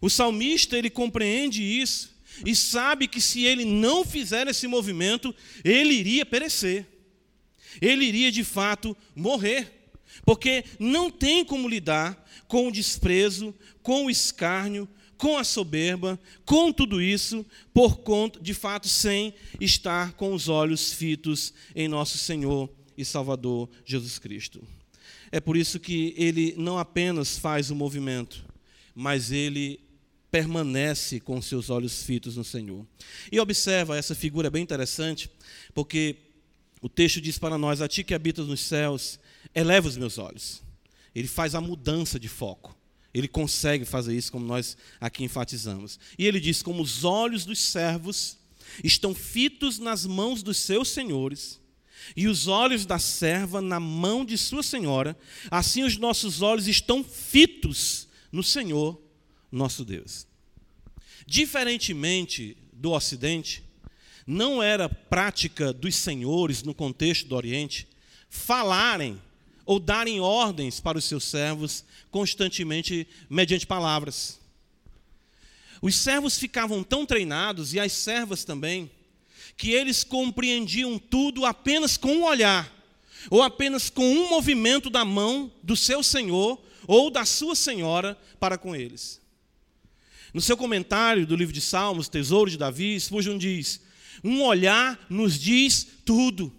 O 0.01 0.09
salmista, 0.09 0.77
ele 0.77 0.89
compreende 0.89 1.61
isso 1.61 2.11
e 2.45 2.55
sabe 2.55 3.07
que 3.07 3.19
se 3.19 3.43
ele 3.43 3.65
não 3.65 4.05
fizer 4.05 4.47
esse 4.47 4.67
movimento, 4.67 5.35
ele 5.63 5.93
iria 5.93 6.25
perecer. 6.25 6.87
Ele 7.81 8.05
iria 8.05 8.31
de 8.31 8.43
fato 8.43 8.95
morrer. 9.15 9.78
Porque 10.25 10.63
não 10.79 11.09
tem 11.09 11.43
como 11.43 11.67
lidar 11.67 12.27
com 12.47 12.67
o 12.67 12.71
desprezo, 12.71 13.53
com 13.81 14.05
o 14.05 14.09
escárnio, 14.09 14.87
com 15.17 15.37
a 15.37 15.43
soberba, 15.43 16.19
com 16.45 16.71
tudo 16.71 17.01
isso, 17.01 17.45
por 17.73 17.97
conta, 17.97 18.39
de 18.39 18.53
fato, 18.53 18.87
sem 18.87 19.33
estar 19.59 20.13
com 20.13 20.33
os 20.33 20.47
olhos 20.47 20.93
fitos 20.93 21.53
em 21.75 21.87
nosso 21.87 22.17
Senhor 22.17 22.69
e 22.97 23.03
Salvador 23.03 23.69
Jesus 23.85 24.17
Cristo. 24.17 24.63
É 25.31 25.39
por 25.39 25.57
isso 25.57 25.79
que 25.79 26.13
ele 26.17 26.55
não 26.57 26.77
apenas 26.77 27.37
faz 27.37 27.69
o 27.69 27.75
movimento, 27.75 28.45
mas 28.95 29.31
ele 29.31 29.79
permanece 30.31 31.19
com 31.19 31.41
seus 31.41 31.69
olhos 31.69 32.03
fitos 32.03 32.37
no 32.37 32.43
Senhor. 32.43 32.85
E 33.31 33.39
observa 33.39 33.97
essa 33.97 34.15
figura 34.15 34.49
bem 34.49 34.63
interessante, 34.63 35.29
porque 35.73 36.15
o 36.81 36.89
texto 36.89 37.19
diz 37.19 37.37
para 37.37 37.57
nós: 37.57 37.81
A 37.81 37.87
ti 37.87 38.03
que 38.03 38.13
habitas 38.13 38.47
nos 38.47 38.61
céus, 38.61 39.19
eleva 39.53 39.87
os 39.87 39.97
meus 39.97 40.17
olhos. 40.17 40.61
Ele 41.13 41.27
faz 41.27 41.55
a 41.55 41.61
mudança 41.61 42.19
de 42.19 42.27
foco. 42.27 42.77
Ele 43.13 43.27
consegue 43.27 43.85
fazer 43.85 44.15
isso, 44.15 44.31
como 44.31 44.45
nós 44.45 44.77
aqui 44.99 45.23
enfatizamos. 45.23 45.99
E 46.17 46.25
ele 46.25 46.39
diz: 46.39 46.61
Como 46.61 46.81
os 46.83 47.03
olhos 47.03 47.45
dos 47.45 47.59
servos 47.59 48.37
estão 48.83 49.15
fitos 49.15 49.79
nas 49.79 50.05
mãos 50.05 50.43
dos 50.43 50.57
seus 50.57 50.89
senhores, 50.89 51.59
e 52.15 52.27
os 52.27 52.47
olhos 52.47 52.85
da 52.85 52.99
serva 52.99 53.61
na 53.61 53.79
mão 53.79 54.23
de 54.23 54.37
sua 54.37 54.63
senhora, 54.63 55.17
assim 55.49 55.83
os 55.83 55.97
nossos 55.97 56.41
olhos 56.41 56.67
estão 56.67 57.03
fitos 57.03 58.07
no 58.31 58.43
Senhor, 58.43 59.01
nosso 59.51 59.83
Deus. 59.83 60.27
Diferentemente 61.25 62.57
do 62.71 62.91
Ocidente, 62.91 63.63
não 64.25 64.61
era 64.61 64.87
prática 64.87 65.73
dos 65.73 65.95
senhores 65.95 66.63
no 66.63 66.73
contexto 66.73 67.27
do 67.27 67.35
Oriente 67.35 67.87
falarem 68.29 69.19
ou 69.69 69.79
darem 69.79 70.19
ordens 70.19 70.79
para 70.79 70.97
os 70.97 71.05
seus 71.05 71.23
servos 71.23 71.85
constantemente 72.09 73.07
mediante 73.29 73.67
palavras. 73.67 74.39
Os 75.79 75.95
servos 75.95 76.39
ficavam 76.39 76.83
tão 76.83 77.05
treinados, 77.05 77.75
e 77.75 77.79
as 77.79 77.91
servas 77.91 78.43
também, 78.43 78.89
que 79.55 79.69
eles 79.69 80.03
compreendiam 80.03 80.97
tudo 80.97 81.45
apenas 81.45 81.97
com 81.97 82.11
um 82.11 82.23
olhar, 82.23 82.67
ou 83.29 83.43
apenas 83.43 83.91
com 83.91 84.03
um 84.11 84.29
movimento 84.29 84.89
da 84.89 85.05
mão 85.05 85.51
do 85.61 85.77
seu 85.77 86.01
senhor 86.01 86.59
ou 86.87 87.11
da 87.11 87.23
sua 87.23 87.53
senhora 87.53 88.17
para 88.39 88.57
com 88.57 88.75
eles. 88.75 89.21
No 90.33 90.41
seu 90.41 90.57
comentário 90.57 91.27
do 91.27 91.35
livro 91.35 91.53
de 91.53 91.61
Salmos, 91.61 92.09
Tesouro 92.09 92.49
de 92.49 92.57
Davi, 92.57 92.99
Spurgeon 92.99 93.37
diz: 93.37 93.79
Um 94.23 94.41
olhar 94.41 94.99
nos 95.07 95.39
diz 95.39 95.85
tudo. 96.03 96.51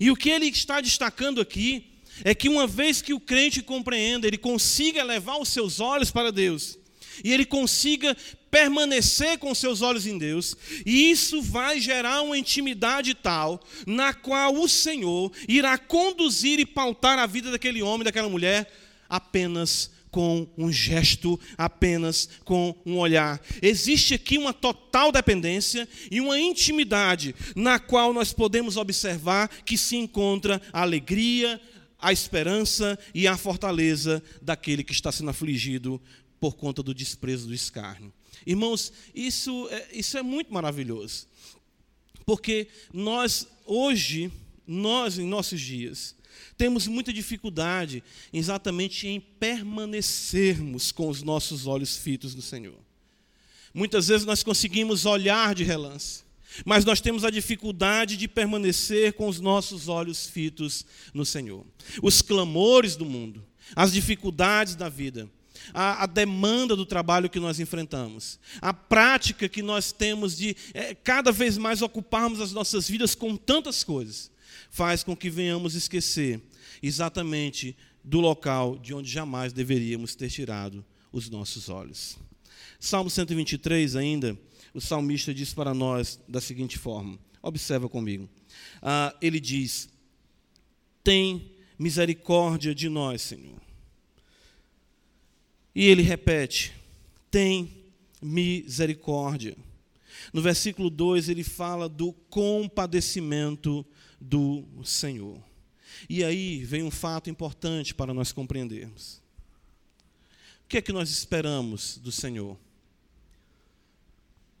E 0.00 0.10
o 0.10 0.16
que 0.16 0.30
ele 0.30 0.46
está 0.46 0.80
destacando 0.80 1.42
aqui 1.42 1.92
é 2.24 2.34
que 2.34 2.48
uma 2.48 2.66
vez 2.66 3.02
que 3.02 3.14
o 3.14 3.20
crente 3.20 3.62
compreenda, 3.62 4.26
ele 4.26 4.38
consiga 4.38 5.02
levar 5.02 5.38
os 5.38 5.48
seus 5.48 5.80
olhos 5.80 6.10
para 6.10 6.32
Deus, 6.32 6.78
e 7.24 7.32
ele 7.32 7.44
consiga 7.44 8.16
permanecer 8.50 9.38
com 9.38 9.54
seus 9.54 9.82
olhos 9.82 10.06
em 10.06 10.16
Deus, 10.16 10.56
e 10.84 11.10
isso 11.10 11.42
vai 11.42 11.80
gerar 11.80 12.22
uma 12.22 12.38
intimidade 12.38 13.14
tal, 13.14 13.62
na 13.86 14.14
qual 14.14 14.54
o 14.54 14.68
Senhor 14.68 15.32
irá 15.48 15.76
conduzir 15.76 16.58
e 16.58 16.66
pautar 16.66 17.18
a 17.18 17.26
vida 17.26 17.50
daquele 17.50 17.82
homem, 17.82 18.04
daquela 18.04 18.28
mulher, 18.28 18.70
apenas 19.08 19.90
com 20.16 20.48
um 20.56 20.72
gesto, 20.72 21.38
apenas 21.58 22.26
com 22.42 22.74
um 22.86 22.96
olhar. 22.96 23.38
Existe 23.60 24.14
aqui 24.14 24.38
uma 24.38 24.54
total 24.54 25.12
dependência 25.12 25.86
e 26.10 26.22
uma 26.22 26.40
intimidade 26.40 27.34
na 27.54 27.78
qual 27.78 28.14
nós 28.14 28.32
podemos 28.32 28.78
observar 28.78 29.48
que 29.66 29.76
se 29.76 29.94
encontra 29.94 30.62
alegria, 30.72 31.60
a 31.98 32.12
esperança 32.12 32.98
e 33.14 33.26
a 33.26 33.36
fortaleza 33.36 34.22
daquele 34.42 34.84
que 34.84 34.92
está 34.92 35.10
sendo 35.10 35.30
afligido 35.30 36.00
por 36.38 36.56
conta 36.56 36.82
do 36.82 36.94
desprezo 36.94 37.46
do 37.48 37.54
escárnio. 37.54 38.12
Irmãos, 38.46 38.92
isso 39.14 39.68
é, 39.70 39.88
isso 39.92 40.18
é 40.18 40.22
muito 40.22 40.52
maravilhoso. 40.52 41.26
Porque 42.24 42.68
nós, 42.92 43.46
hoje, 43.64 44.30
nós 44.66 45.18
em 45.18 45.26
nossos 45.26 45.60
dias, 45.60 46.14
temos 46.56 46.86
muita 46.86 47.12
dificuldade 47.12 48.02
exatamente 48.32 49.06
em 49.06 49.20
permanecermos 49.20 50.90
com 50.90 51.08
os 51.08 51.22
nossos 51.22 51.66
olhos 51.66 51.96
fitos 51.96 52.34
no 52.34 52.42
Senhor. 52.42 52.78
Muitas 53.72 54.08
vezes 54.08 54.26
nós 54.26 54.42
conseguimos 54.42 55.06
olhar 55.06 55.54
de 55.54 55.62
relance, 55.62 56.24
mas 56.64 56.84
nós 56.84 57.00
temos 57.00 57.24
a 57.24 57.30
dificuldade 57.30 58.16
de 58.16 58.28
permanecer 58.28 59.12
com 59.14 59.28
os 59.28 59.40
nossos 59.40 59.88
olhos 59.88 60.26
fitos 60.26 60.84
no 61.12 61.24
Senhor. 61.24 61.64
Os 62.02 62.22
clamores 62.22 62.96
do 62.96 63.04
mundo, 63.04 63.44
as 63.74 63.92
dificuldades 63.92 64.74
da 64.74 64.88
vida, 64.88 65.28
a, 65.74 66.04
a, 66.04 66.06
demanda 66.06 66.76
do 66.76 66.86
trabalho 66.86 67.30
que 67.30 67.40
nós 67.40 67.58
enfrentamos, 67.58 68.38
a 68.60 68.72
prática 68.72 69.48
que 69.48 69.62
nós 69.62 69.92
temos 69.92 70.36
de 70.36 70.56
é, 70.72 70.94
cada 70.94 71.32
vez 71.32 71.58
mais 71.58 71.82
ocuparmos 71.82 72.40
as 72.40 72.52
nossas 72.52 72.88
vidas 72.88 73.14
com 73.14 73.36
tantas 73.36 73.82
coisas, 73.82 74.30
faz 74.70 75.02
com 75.02 75.16
que 75.16 75.30
venhamos 75.30 75.74
esquecer 75.74 76.40
exatamente 76.82 77.76
do 78.04 78.20
local 78.20 78.78
de 78.78 78.94
onde 78.94 79.10
jamais 79.10 79.52
deveríamos 79.52 80.14
ter 80.14 80.30
tirado 80.30 80.84
os 81.12 81.28
nossos 81.28 81.68
olhos. 81.68 82.16
Salmo 82.78 83.10
123, 83.10 83.96
ainda, 83.96 84.38
o 84.76 84.80
salmista 84.80 85.32
diz 85.32 85.54
para 85.54 85.72
nós 85.72 86.20
da 86.28 86.38
seguinte 86.38 86.76
forma: 86.76 87.18
observa 87.40 87.88
comigo. 87.88 88.28
Ah, 88.82 89.16
ele 89.22 89.40
diz: 89.40 89.88
Tem 91.02 91.50
misericórdia 91.78 92.74
de 92.74 92.88
nós, 92.90 93.22
Senhor. 93.22 93.58
E 95.74 95.86
ele 95.86 96.02
repete: 96.02 96.74
Tem 97.30 97.86
misericórdia. 98.20 99.56
No 100.30 100.42
versículo 100.42 100.90
2, 100.90 101.30
ele 101.30 101.42
fala 101.42 101.88
do 101.88 102.12
compadecimento 102.12 103.84
do 104.20 104.62
Senhor. 104.84 105.42
E 106.08 106.22
aí 106.22 106.62
vem 106.64 106.82
um 106.82 106.90
fato 106.90 107.30
importante 107.30 107.94
para 107.94 108.12
nós 108.12 108.30
compreendermos. 108.30 109.22
O 110.64 110.68
que 110.68 110.78
é 110.78 110.82
que 110.82 110.92
nós 110.92 111.08
esperamos 111.08 111.96
do 111.96 112.12
Senhor? 112.12 112.58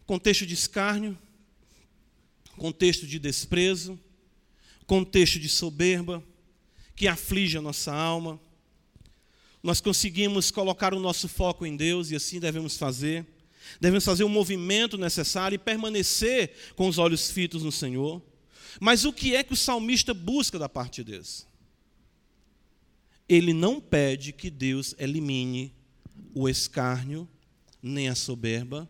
Contexto 0.06 0.46
de 0.46 0.54
escárnio, 0.54 1.18
contexto 2.56 3.06
de 3.06 3.18
desprezo, 3.18 3.98
contexto 4.86 5.38
de 5.38 5.48
soberba, 5.48 6.22
que 6.94 7.08
aflige 7.08 7.58
a 7.58 7.62
nossa 7.62 7.92
alma. 7.92 8.40
Nós 9.62 9.80
conseguimos 9.80 10.50
colocar 10.50 10.94
o 10.94 11.00
nosso 11.00 11.28
foco 11.28 11.66
em 11.66 11.76
Deus 11.76 12.10
e 12.10 12.16
assim 12.16 12.38
devemos 12.38 12.76
fazer. 12.76 13.26
Devemos 13.80 14.04
fazer 14.04 14.24
o 14.24 14.28
movimento 14.28 14.96
necessário 14.96 15.56
e 15.56 15.58
permanecer 15.58 16.52
com 16.76 16.88
os 16.88 16.98
olhos 16.98 17.30
fitos 17.30 17.62
no 17.62 17.72
Senhor. 17.72 18.22
Mas 18.80 19.04
o 19.04 19.12
que 19.12 19.34
é 19.34 19.42
que 19.42 19.52
o 19.52 19.56
salmista 19.56 20.14
busca 20.14 20.58
da 20.58 20.68
parte 20.68 21.02
de 21.02 21.12
Deus? 21.12 21.46
Ele 23.28 23.52
não 23.52 23.80
pede 23.80 24.32
que 24.32 24.50
Deus 24.50 24.94
elimine 24.98 25.74
o 26.32 26.48
escárnio, 26.48 27.28
nem 27.82 28.08
a 28.08 28.14
soberba. 28.14 28.88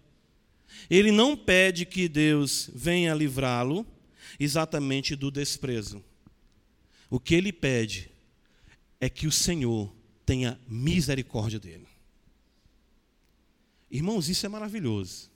Ele 0.89 1.11
não 1.11 1.37
pede 1.37 1.85
que 1.85 2.09
Deus 2.09 2.71
venha 2.75 3.15
livrá-lo 3.15 3.87
exatamente 4.39 5.17
do 5.17 5.31
desprezo. 5.31 6.05
O 7.09 7.21
que 7.21 7.35
ele 7.35 7.53
pede 7.53 8.11
é 9.01 9.09
que 9.09 9.27
o 9.27 9.33
Senhor 9.33 9.93
tenha 10.25 10.59
misericórdia 10.67 11.59
dele. 11.59 11.87
Irmãos, 13.91 14.29
isso 14.29 14.45
é 14.45 14.49
maravilhoso. 14.49 15.31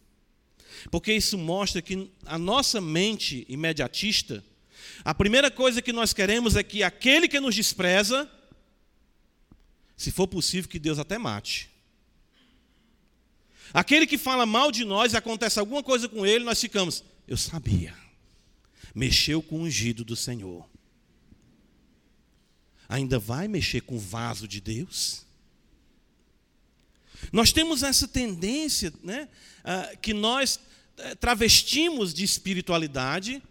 Porque 0.91 1.13
isso 1.13 1.39
mostra 1.39 1.81
que 1.81 2.11
a 2.25 2.39
nossa 2.39 2.81
mente 2.81 3.45
imediatista, 3.49 4.45
a 5.05 5.15
primeira 5.15 5.51
coisa 5.51 5.83
que 5.83 5.93
nós 5.93 6.13
queremos 6.13 6.57
é 6.57 6.63
que 6.63 6.83
aquele 6.83 7.29
que 7.29 7.41
nos 7.41 7.55
despreza, 7.55 8.31
se 9.97 10.11
for 10.11 10.27
possível, 10.27 10.69
que 10.69 10.79
Deus 10.79 10.99
até 10.99 11.19
mate. 11.19 11.70
Aquele 13.73 14.07
que 14.07 14.19
fala 14.19 14.45
mal 14.45 14.73
de 14.73 14.85
nós 14.85 15.15
acontece 15.15 15.59
alguma 15.59 15.83
coisa 15.83 16.09
com 16.09 16.27
ele, 16.27 16.45
nós 16.45 16.61
ficamos, 16.61 17.05
eu 17.27 17.37
sabia. 17.37 17.95
Mexeu 18.95 19.41
com 19.41 19.57
o 19.57 19.63
ungido 19.63 20.05
do 20.05 20.17
Senhor. 20.17 20.69
Ainda 22.89 23.19
vai 23.19 23.47
mexer 23.47 23.83
com 23.83 23.97
o 23.97 24.01
vaso 24.01 24.49
de 24.49 24.61
Deus? 24.61 25.25
Nós 27.33 27.53
temos 27.53 27.83
essa 27.83 28.09
tendência, 28.09 28.93
né, 29.03 29.29
uh, 29.61 29.99
que 29.99 30.13
nós 30.13 30.57
uh, 30.57 31.17
travestimos 31.17 32.13
de 32.13 32.25
espiritualidade, 32.25 33.43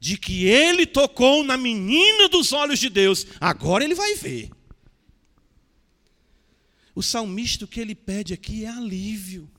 de 0.00 0.18
que 0.18 0.44
ele 0.44 0.84
tocou 0.84 1.42
na 1.42 1.56
menina 1.56 2.28
dos 2.28 2.52
olhos 2.52 2.78
de 2.78 2.90
Deus, 2.90 3.26
agora 3.40 3.84
ele 3.84 3.94
vai 3.94 4.14
ver. 4.16 4.50
O 6.94 7.02
salmista, 7.02 7.64
o 7.64 7.68
que 7.68 7.80
ele 7.80 7.94
pede 7.94 8.34
aqui 8.34 8.64
é 8.64 8.68
alívio. 8.68 9.50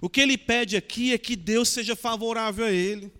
O 0.00 0.08
que 0.08 0.20
ele 0.20 0.38
pede 0.38 0.76
aqui 0.76 1.12
é 1.12 1.18
que 1.18 1.34
Deus 1.34 1.68
seja 1.68 1.96
favorável 1.96 2.66
a 2.66 2.70
ele. 2.70 3.12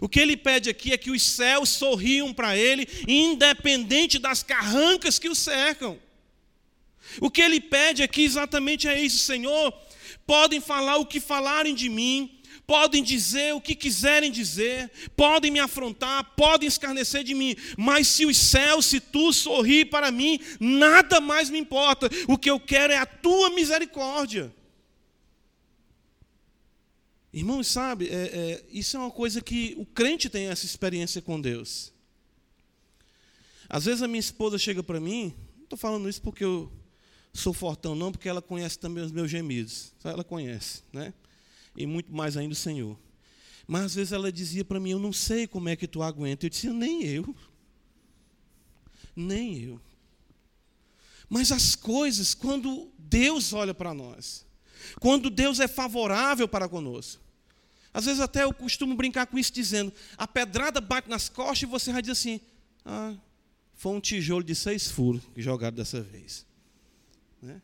O 0.00 0.08
que 0.08 0.18
ele 0.20 0.36
pede 0.36 0.70
aqui 0.70 0.92
é 0.92 0.98
que 0.98 1.10
os 1.10 1.22
céus 1.22 1.68
sorriam 1.68 2.32
para 2.32 2.56
ele, 2.56 2.88
independente 3.06 4.18
das 4.18 4.42
carrancas 4.42 5.18
que 5.18 5.28
o 5.28 5.34
cercam. 5.34 5.98
O 7.20 7.30
que 7.30 7.42
ele 7.42 7.60
pede 7.60 8.02
aqui 8.02 8.22
exatamente 8.22 8.88
é 8.88 8.98
isso, 8.98 9.18
Senhor. 9.18 9.72
Podem 10.26 10.60
falar 10.60 10.96
o 10.96 11.06
que 11.06 11.20
falarem 11.20 11.74
de 11.74 11.88
mim, 11.90 12.40
podem 12.66 13.02
dizer 13.02 13.54
o 13.54 13.60
que 13.60 13.74
quiserem 13.74 14.30
dizer, 14.30 14.90
podem 15.14 15.50
me 15.50 15.60
afrontar, 15.60 16.32
podem 16.34 16.66
escarnecer 16.66 17.22
de 17.22 17.34
mim, 17.34 17.54
mas 17.76 18.06
se 18.06 18.24
os 18.24 18.38
céus, 18.38 18.86
se 18.86 19.00
tu 19.00 19.32
sorrir 19.34 19.86
para 19.86 20.10
mim, 20.10 20.40
nada 20.58 21.20
mais 21.20 21.50
me 21.50 21.58
importa. 21.58 22.08
O 22.26 22.38
que 22.38 22.50
eu 22.50 22.58
quero 22.58 22.92
é 22.92 22.96
a 22.96 23.06
tua 23.06 23.50
misericórdia. 23.50 24.52
Irmãos, 27.34 27.66
sabe, 27.66 28.08
é, 28.10 28.12
é, 28.14 28.64
isso 28.70 28.96
é 28.96 29.00
uma 29.00 29.10
coisa 29.10 29.40
que 29.40 29.74
o 29.76 29.84
crente 29.84 30.30
tem 30.30 30.46
essa 30.46 30.64
experiência 30.64 31.20
com 31.20 31.40
Deus. 31.40 31.92
Às 33.68 33.86
vezes 33.86 34.02
a 34.02 34.06
minha 34.06 34.20
esposa 34.20 34.56
chega 34.56 34.84
para 34.84 35.00
mim, 35.00 35.34
não 35.56 35.64
estou 35.64 35.76
falando 35.76 36.08
isso 36.08 36.22
porque 36.22 36.44
eu 36.44 36.72
sou 37.32 37.52
fortão, 37.52 37.96
não, 37.96 38.12
porque 38.12 38.28
ela 38.28 38.40
conhece 38.40 38.78
também 38.78 39.02
os 39.02 39.10
meus 39.10 39.28
gemidos. 39.28 39.92
Só 39.98 40.10
ela 40.10 40.22
conhece, 40.22 40.84
né? 40.92 41.12
E 41.76 41.84
muito 41.86 42.14
mais 42.14 42.36
ainda 42.36 42.52
o 42.52 42.56
Senhor. 42.56 42.96
Mas 43.66 43.86
às 43.86 43.94
vezes 43.96 44.12
ela 44.12 44.30
dizia 44.30 44.64
para 44.64 44.78
mim: 44.78 44.90
Eu 44.90 45.00
não 45.00 45.12
sei 45.12 45.48
como 45.48 45.68
é 45.68 45.74
que 45.74 45.88
tu 45.88 46.04
aguenta. 46.04 46.46
Eu 46.46 46.50
dizia: 46.50 46.72
Nem 46.72 47.02
eu. 47.02 47.34
Nem 49.16 49.58
eu. 49.58 49.80
Mas 51.28 51.50
as 51.50 51.74
coisas, 51.74 52.32
quando 52.32 52.92
Deus 52.96 53.52
olha 53.52 53.74
para 53.74 53.92
nós, 53.92 54.46
quando 55.00 55.28
Deus 55.28 55.58
é 55.58 55.66
favorável 55.66 56.46
para 56.46 56.68
conosco, 56.68 57.23
às 57.94 58.06
vezes 58.06 58.20
até 58.20 58.42
eu 58.42 58.52
costumo 58.52 58.96
brincar 58.96 59.26
com 59.26 59.38
isso, 59.38 59.52
dizendo: 59.52 59.92
a 60.18 60.26
pedrada 60.26 60.80
bate 60.80 61.08
nas 61.08 61.28
costas 61.28 61.62
e 61.62 61.66
você 61.66 61.92
vai 61.92 62.02
dizer 62.02 62.12
assim: 62.12 62.40
ah, 62.84 63.14
foi 63.72 63.92
um 63.92 64.00
tijolo 64.00 64.42
de 64.42 64.52
seis 64.52 64.90
furos 64.90 65.22
que 65.32 65.40
jogaram 65.40 65.76
dessa 65.76 66.02
vez. 66.02 66.44
Né? 67.40 67.62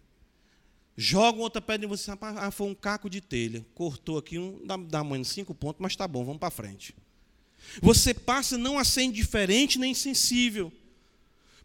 Outra 1.37 1.61
pedra 1.61 1.85
e 1.85 1.89
você 1.89 2.13
ah, 2.13 2.51
foi 2.53 2.69
um 2.69 2.75
caco 2.75 3.11
de 3.11 3.21
telha. 3.21 3.67
Cortou 3.75 4.19
aqui, 4.19 4.39
um, 4.39 4.65
dá, 4.65 4.77
dá 4.77 5.03
mãe 5.03 5.25
cinco 5.25 5.53
pontos, 5.53 5.81
mas 5.81 5.93
está 5.93 6.07
bom, 6.07 6.25
vamos 6.25 6.39
para 6.39 6.51
frente. 6.51 6.95
Você 7.83 8.15
passa 8.15 8.57
não 8.57 8.79
a 8.79 8.85
ser 8.85 9.03
indiferente 9.03 9.81
nem 9.81 9.91
insensível. 9.91 10.73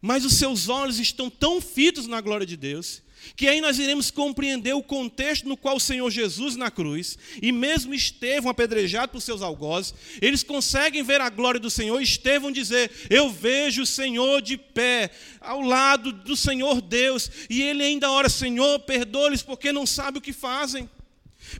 Mas 0.01 0.25
os 0.25 0.33
seus 0.33 0.69
olhos 0.69 0.99
estão 0.99 1.29
tão 1.29 1.61
fitos 1.61 2.07
na 2.07 2.21
glória 2.21 2.45
de 2.45 2.57
Deus, 2.57 3.03
que 3.35 3.47
aí 3.47 3.59
nós 3.59 3.79
iremos 3.79 4.11
compreender 4.11 4.73
o 4.73 4.83
contexto 4.83 5.47
no 5.47 5.57
qual 5.57 5.77
o 5.77 5.79
Senhor 5.79 6.09
Jesus 6.11 6.55
na 6.55 6.69
cruz, 6.69 7.17
e 7.41 7.51
mesmo 7.51 7.93
Estevão 7.93 8.51
apedrejado 8.51 9.11
por 9.11 9.21
seus 9.21 9.41
algozes, 9.41 9.93
eles 10.21 10.43
conseguem 10.43 11.03
ver 11.03 11.21
a 11.21 11.29
glória 11.29 11.59
do 11.59 11.69
Senhor, 11.69 11.99
e 11.99 12.03
Estevão 12.03 12.51
dizer: 12.51 12.91
Eu 13.09 13.29
vejo 13.29 13.81
o 13.81 13.87
Senhor 13.87 14.41
de 14.41 14.57
pé, 14.57 15.11
ao 15.41 15.61
lado 15.61 16.11
do 16.11 16.35
Senhor 16.35 16.81
Deus, 16.81 17.29
e 17.49 17.61
ele 17.61 17.83
ainda 17.83 18.11
ora: 18.11 18.29
Senhor, 18.29 18.79
perdoa-lhes 18.79 19.41
porque 19.41 19.71
não 19.71 19.85
sabe 19.85 20.19
o 20.19 20.21
que 20.21 20.33
fazem 20.33 20.89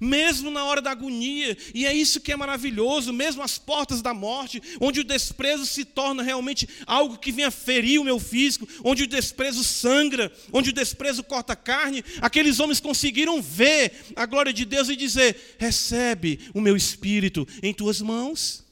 mesmo 0.02 0.50
na 0.50 0.64
hora 0.66 0.82
da 0.82 0.92
agonia, 0.92 1.58
e 1.74 1.86
é 1.86 1.94
isso 1.94 2.20
que 2.20 2.32
é 2.32 2.36
maravilhoso, 2.36 3.14
mesmo 3.14 3.42
às 3.42 3.58
portas 3.58 4.02
da 4.02 4.14
morte, 4.14 4.62
onde 4.80 5.00
o 5.00 5.04
desprezo 5.04 5.66
se 5.66 5.86
torna 5.86 6.24
realmente 6.24 6.68
algo 6.86 7.18
que 7.18 7.32
venha 7.32 7.52
ferir 7.52 8.00
o 8.00 8.04
meu 8.04 8.20
físico, 8.20 8.68
onde 8.84 9.04
o 9.04 9.08
desprezo 9.08 9.64
sangra, 9.64 10.32
onde 10.52 10.70
o 10.70 10.74
desprezo 10.74 11.24
corta 11.24 11.56
carne, 11.56 12.04
aqueles 12.22 12.60
homens 12.60 12.80
conseguiram 12.80 13.42
ver 13.42 13.94
a 14.16 14.26
glória 14.26 14.54
de 14.54 14.66
Deus 14.66 14.90
e 14.90 14.96
dizer: 14.96 15.56
recebe 15.58 16.40
o 16.54 16.62
meu 16.62 16.76
espírito 16.76 17.48
em 17.62 17.74
tuas 17.74 18.02
mãos. 18.02 18.64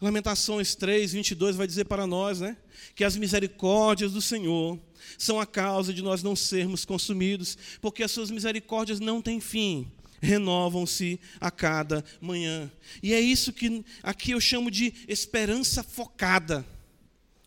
Lamentações 0.00 0.74
3, 0.74 1.12
22 1.12 1.56
vai 1.56 1.66
dizer 1.66 1.84
para 1.84 2.06
nós, 2.06 2.40
né? 2.40 2.56
Que 2.94 3.04
as 3.04 3.16
misericórdias 3.16 4.12
do 4.12 4.22
Senhor 4.22 4.78
são 5.18 5.40
a 5.40 5.46
causa 5.46 5.92
de 5.92 6.02
nós 6.02 6.22
não 6.22 6.34
sermos 6.36 6.84
consumidos, 6.84 7.56
porque 7.80 8.02
as 8.02 8.10
suas 8.10 8.30
misericórdias 8.30 9.00
não 9.00 9.20
têm 9.20 9.40
fim, 9.40 9.90
renovam-se 10.20 11.18
a 11.40 11.50
cada 11.50 12.04
manhã. 12.20 12.70
E 13.02 13.12
é 13.12 13.20
isso 13.20 13.52
que 13.52 13.84
aqui 14.02 14.32
eu 14.32 14.40
chamo 14.40 14.70
de 14.70 14.92
esperança 15.08 15.82
focada, 15.82 16.64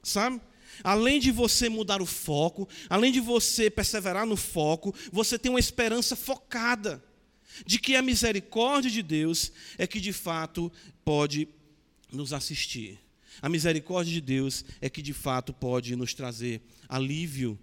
sabe? 0.02 0.42
Além 0.84 1.20
de 1.20 1.32
você 1.32 1.70
mudar 1.70 2.02
o 2.02 2.06
foco, 2.06 2.68
além 2.90 3.12
de 3.12 3.20
você 3.20 3.70
perseverar 3.70 4.26
no 4.26 4.36
foco, 4.36 4.94
você 5.12 5.38
tem 5.38 5.52
uma 5.52 5.60
esperança 5.60 6.16
focada 6.16 7.04
de 7.66 7.78
que 7.78 7.96
a 7.96 8.02
misericórdia 8.02 8.90
de 8.90 9.04
Deus 9.04 9.52
é 9.78 9.86
que 9.86 10.00
de 10.00 10.12
fato 10.12 10.72
pode 11.06 11.48
nos 12.12 12.34
assistir. 12.34 13.03
A 13.44 13.50
misericórdia 13.50 14.14
de 14.14 14.22
Deus 14.22 14.64
é 14.80 14.90
que 14.90 15.02
de 15.02 15.12
fato 15.12 15.52
pode 15.52 15.98
nos 15.98 16.14
trazer 16.14 16.62
alívio. 16.88 17.60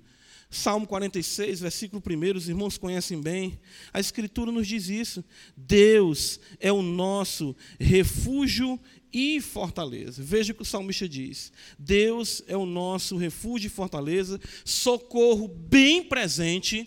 Salmo 0.51 0.87
46, 0.87 1.61
versículo 1.61 2.03
1, 2.07 2.37
os 2.37 2.51
irmãos 2.51 2.77
conhecem 2.77 3.19
bem. 3.19 3.59
A 3.91 3.99
Escritura 3.99 4.53
nos 4.53 4.69
diz 4.69 4.91
isso. 4.91 5.25
Deus 5.57 6.39
é 6.59 6.71
o 6.71 6.83
nosso 6.83 7.57
refúgio 7.79 8.79
e 9.11 9.41
fortaleza. 9.41 10.23
Veja 10.23 10.53
o 10.53 10.55
que 10.55 10.61
o 10.61 10.67
salmista 10.67 11.09
diz: 11.09 11.51
Deus 11.79 12.43
é 12.47 12.59
o 12.59 12.67
nosso 12.67 13.17
refúgio 13.17 13.69
e 13.69 13.71
fortaleza, 13.71 14.39
socorro 14.67 15.49
bem 15.49 16.05
presente 16.05 16.87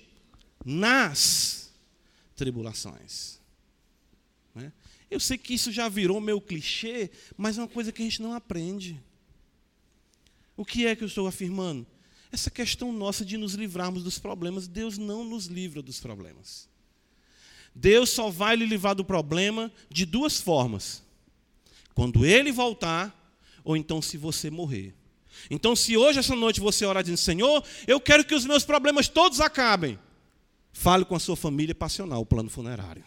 nas 0.63 1.73
tribulações. 2.35 3.41
Né? 4.53 4.71
Eu 5.13 5.19
sei 5.19 5.37
que 5.37 5.53
isso 5.53 5.71
já 5.71 5.87
virou 5.87 6.19
meu 6.19 6.41
clichê, 6.41 7.09
mas 7.37 7.57
é 7.57 7.61
uma 7.61 7.67
coisa 7.67 7.91
que 7.91 8.01
a 8.01 8.05
gente 8.05 8.21
não 8.21 8.33
aprende. 8.33 8.99
O 10.57 10.65
que 10.65 10.85
é 10.85 10.95
que 10.95 11.03
eu 11.03 11.07
estou 11.07 11.27
afirmando? 11.27 11.85
essa 12.33 12.49
questão 12.49 12.91
nossa 12.91 13.23
de 13.23 13.37
nos 13.37 13.53
livrarmos 13.53 14.03
dos 14.03 14.17
problemas. 14.17 14.67
Deus 14.67 14.97
não 14.97 15.23
nos 15.23 15.45
livra 15.45 15.83
dos 15.83 15.99
problemas. 15.99 16.67
Deus 17.75 18.09
só 18.09 18.29
vai 18.29 18.55
lhe 18.55 18.65
livrar 18.65 18.95
do 18.95 19.05
problema 19.05 19.71
de 19.89 20.03
duas 20.05 20.41
formas: 20.41 21.03
quando 21.93 22.25
ele 22.25 22.51
voltar, 22.51 23.15
ou 23.63 23.77
então 23.77 24.01
se 24.01 24.17
você 24.17 24.49
morrer. 24.49 24.95
Então, 25.49 25.75
se 25.75 25.97
hoje, 25.97 26.19
essa 26.19 26.35
noite, 26.35 26.59
você 26.59 26.85
orar 26.85 27.03
dizendo: 27.03 27.17
Senhor, 27.17 27.63
eu 27.87 28.01
quero 28.01 28.25
que 28.25 28.35
os 28.35 28.45
meus 28.45 28.65
problemas 28.65 29.07
todos 29.07 29.39
acabem, 29.39 29.99
fale 30.71 31.05
com 31.05 31.15
a 31.15 31.19
sua 31.19 31.35
família 31.35 31.75
passional 31.75 32.21
o 32.21 32.25
plano 32.25 32.49
funerário. 32.49 33.05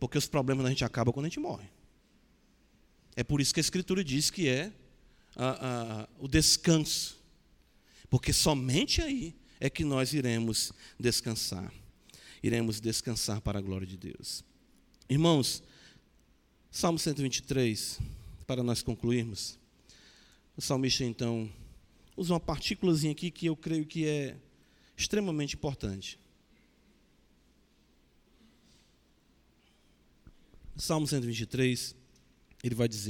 Porque 0.00 0.18
os 0.18 0.26
problemas 0.26 0.64
da 0.64 0.70
gente 0.70 0.84
acabam 0.84 1.12
quando 1.12 1.26
a 1.26 1.28
gente 1.28 1.38
morre. 1.38 1.68
É 3.14 3.22
por 3.22 3.40
isso 3.40 3.54
que 3.54 3.60
a 3.60 3.62
Escritura 3.62 4.02
diz 4.02 4.30
que 4.30 4.48
é 4.48 4.72
o 6.18 6.26
descanso 6.26 7.20
porque 8.10 8.32
somente 8.32 9.00
aí 9.00 9.34
é 9.60 9.70
que 9.70 9.84
nós 9.84 10.12
iremos 10.12 10.72
descansar. 10.98 11.72
Iremos 12.42 12.80
descansar 12.80 13.40
para 13.40 13.60
a 13.60 13.62
glória 13.62 13.86
de 13.86 13.96
Deus. 13.96 14.42
Irmãos, 15.08 15.62
Salmo 16.70 16.98
123, 16.98 18.00
para 18.46 18.62
nós 18.64 18.82
concluirmos. 18.82 19.58
O 20.56 20.60
salmista, 20.60 21.04
então, 21.04 21.50
usa 22.16 22.34
uma 22.34 22.40
partículazinha 22.40 23.12
aqui 23.12 23.30
que 23.30 23.46
eu 23.46 23.56
creio 23.56 23.86
que 23.86 24.06
é 24.06 24.36
extremamente 24.96 25.54
importante. 25.54 26.18
Salmo 30.80 31.06
123, 31.06 31.94
ele 32.64 32.74
vai 32.74 32.88
dizer. 32.88 32.98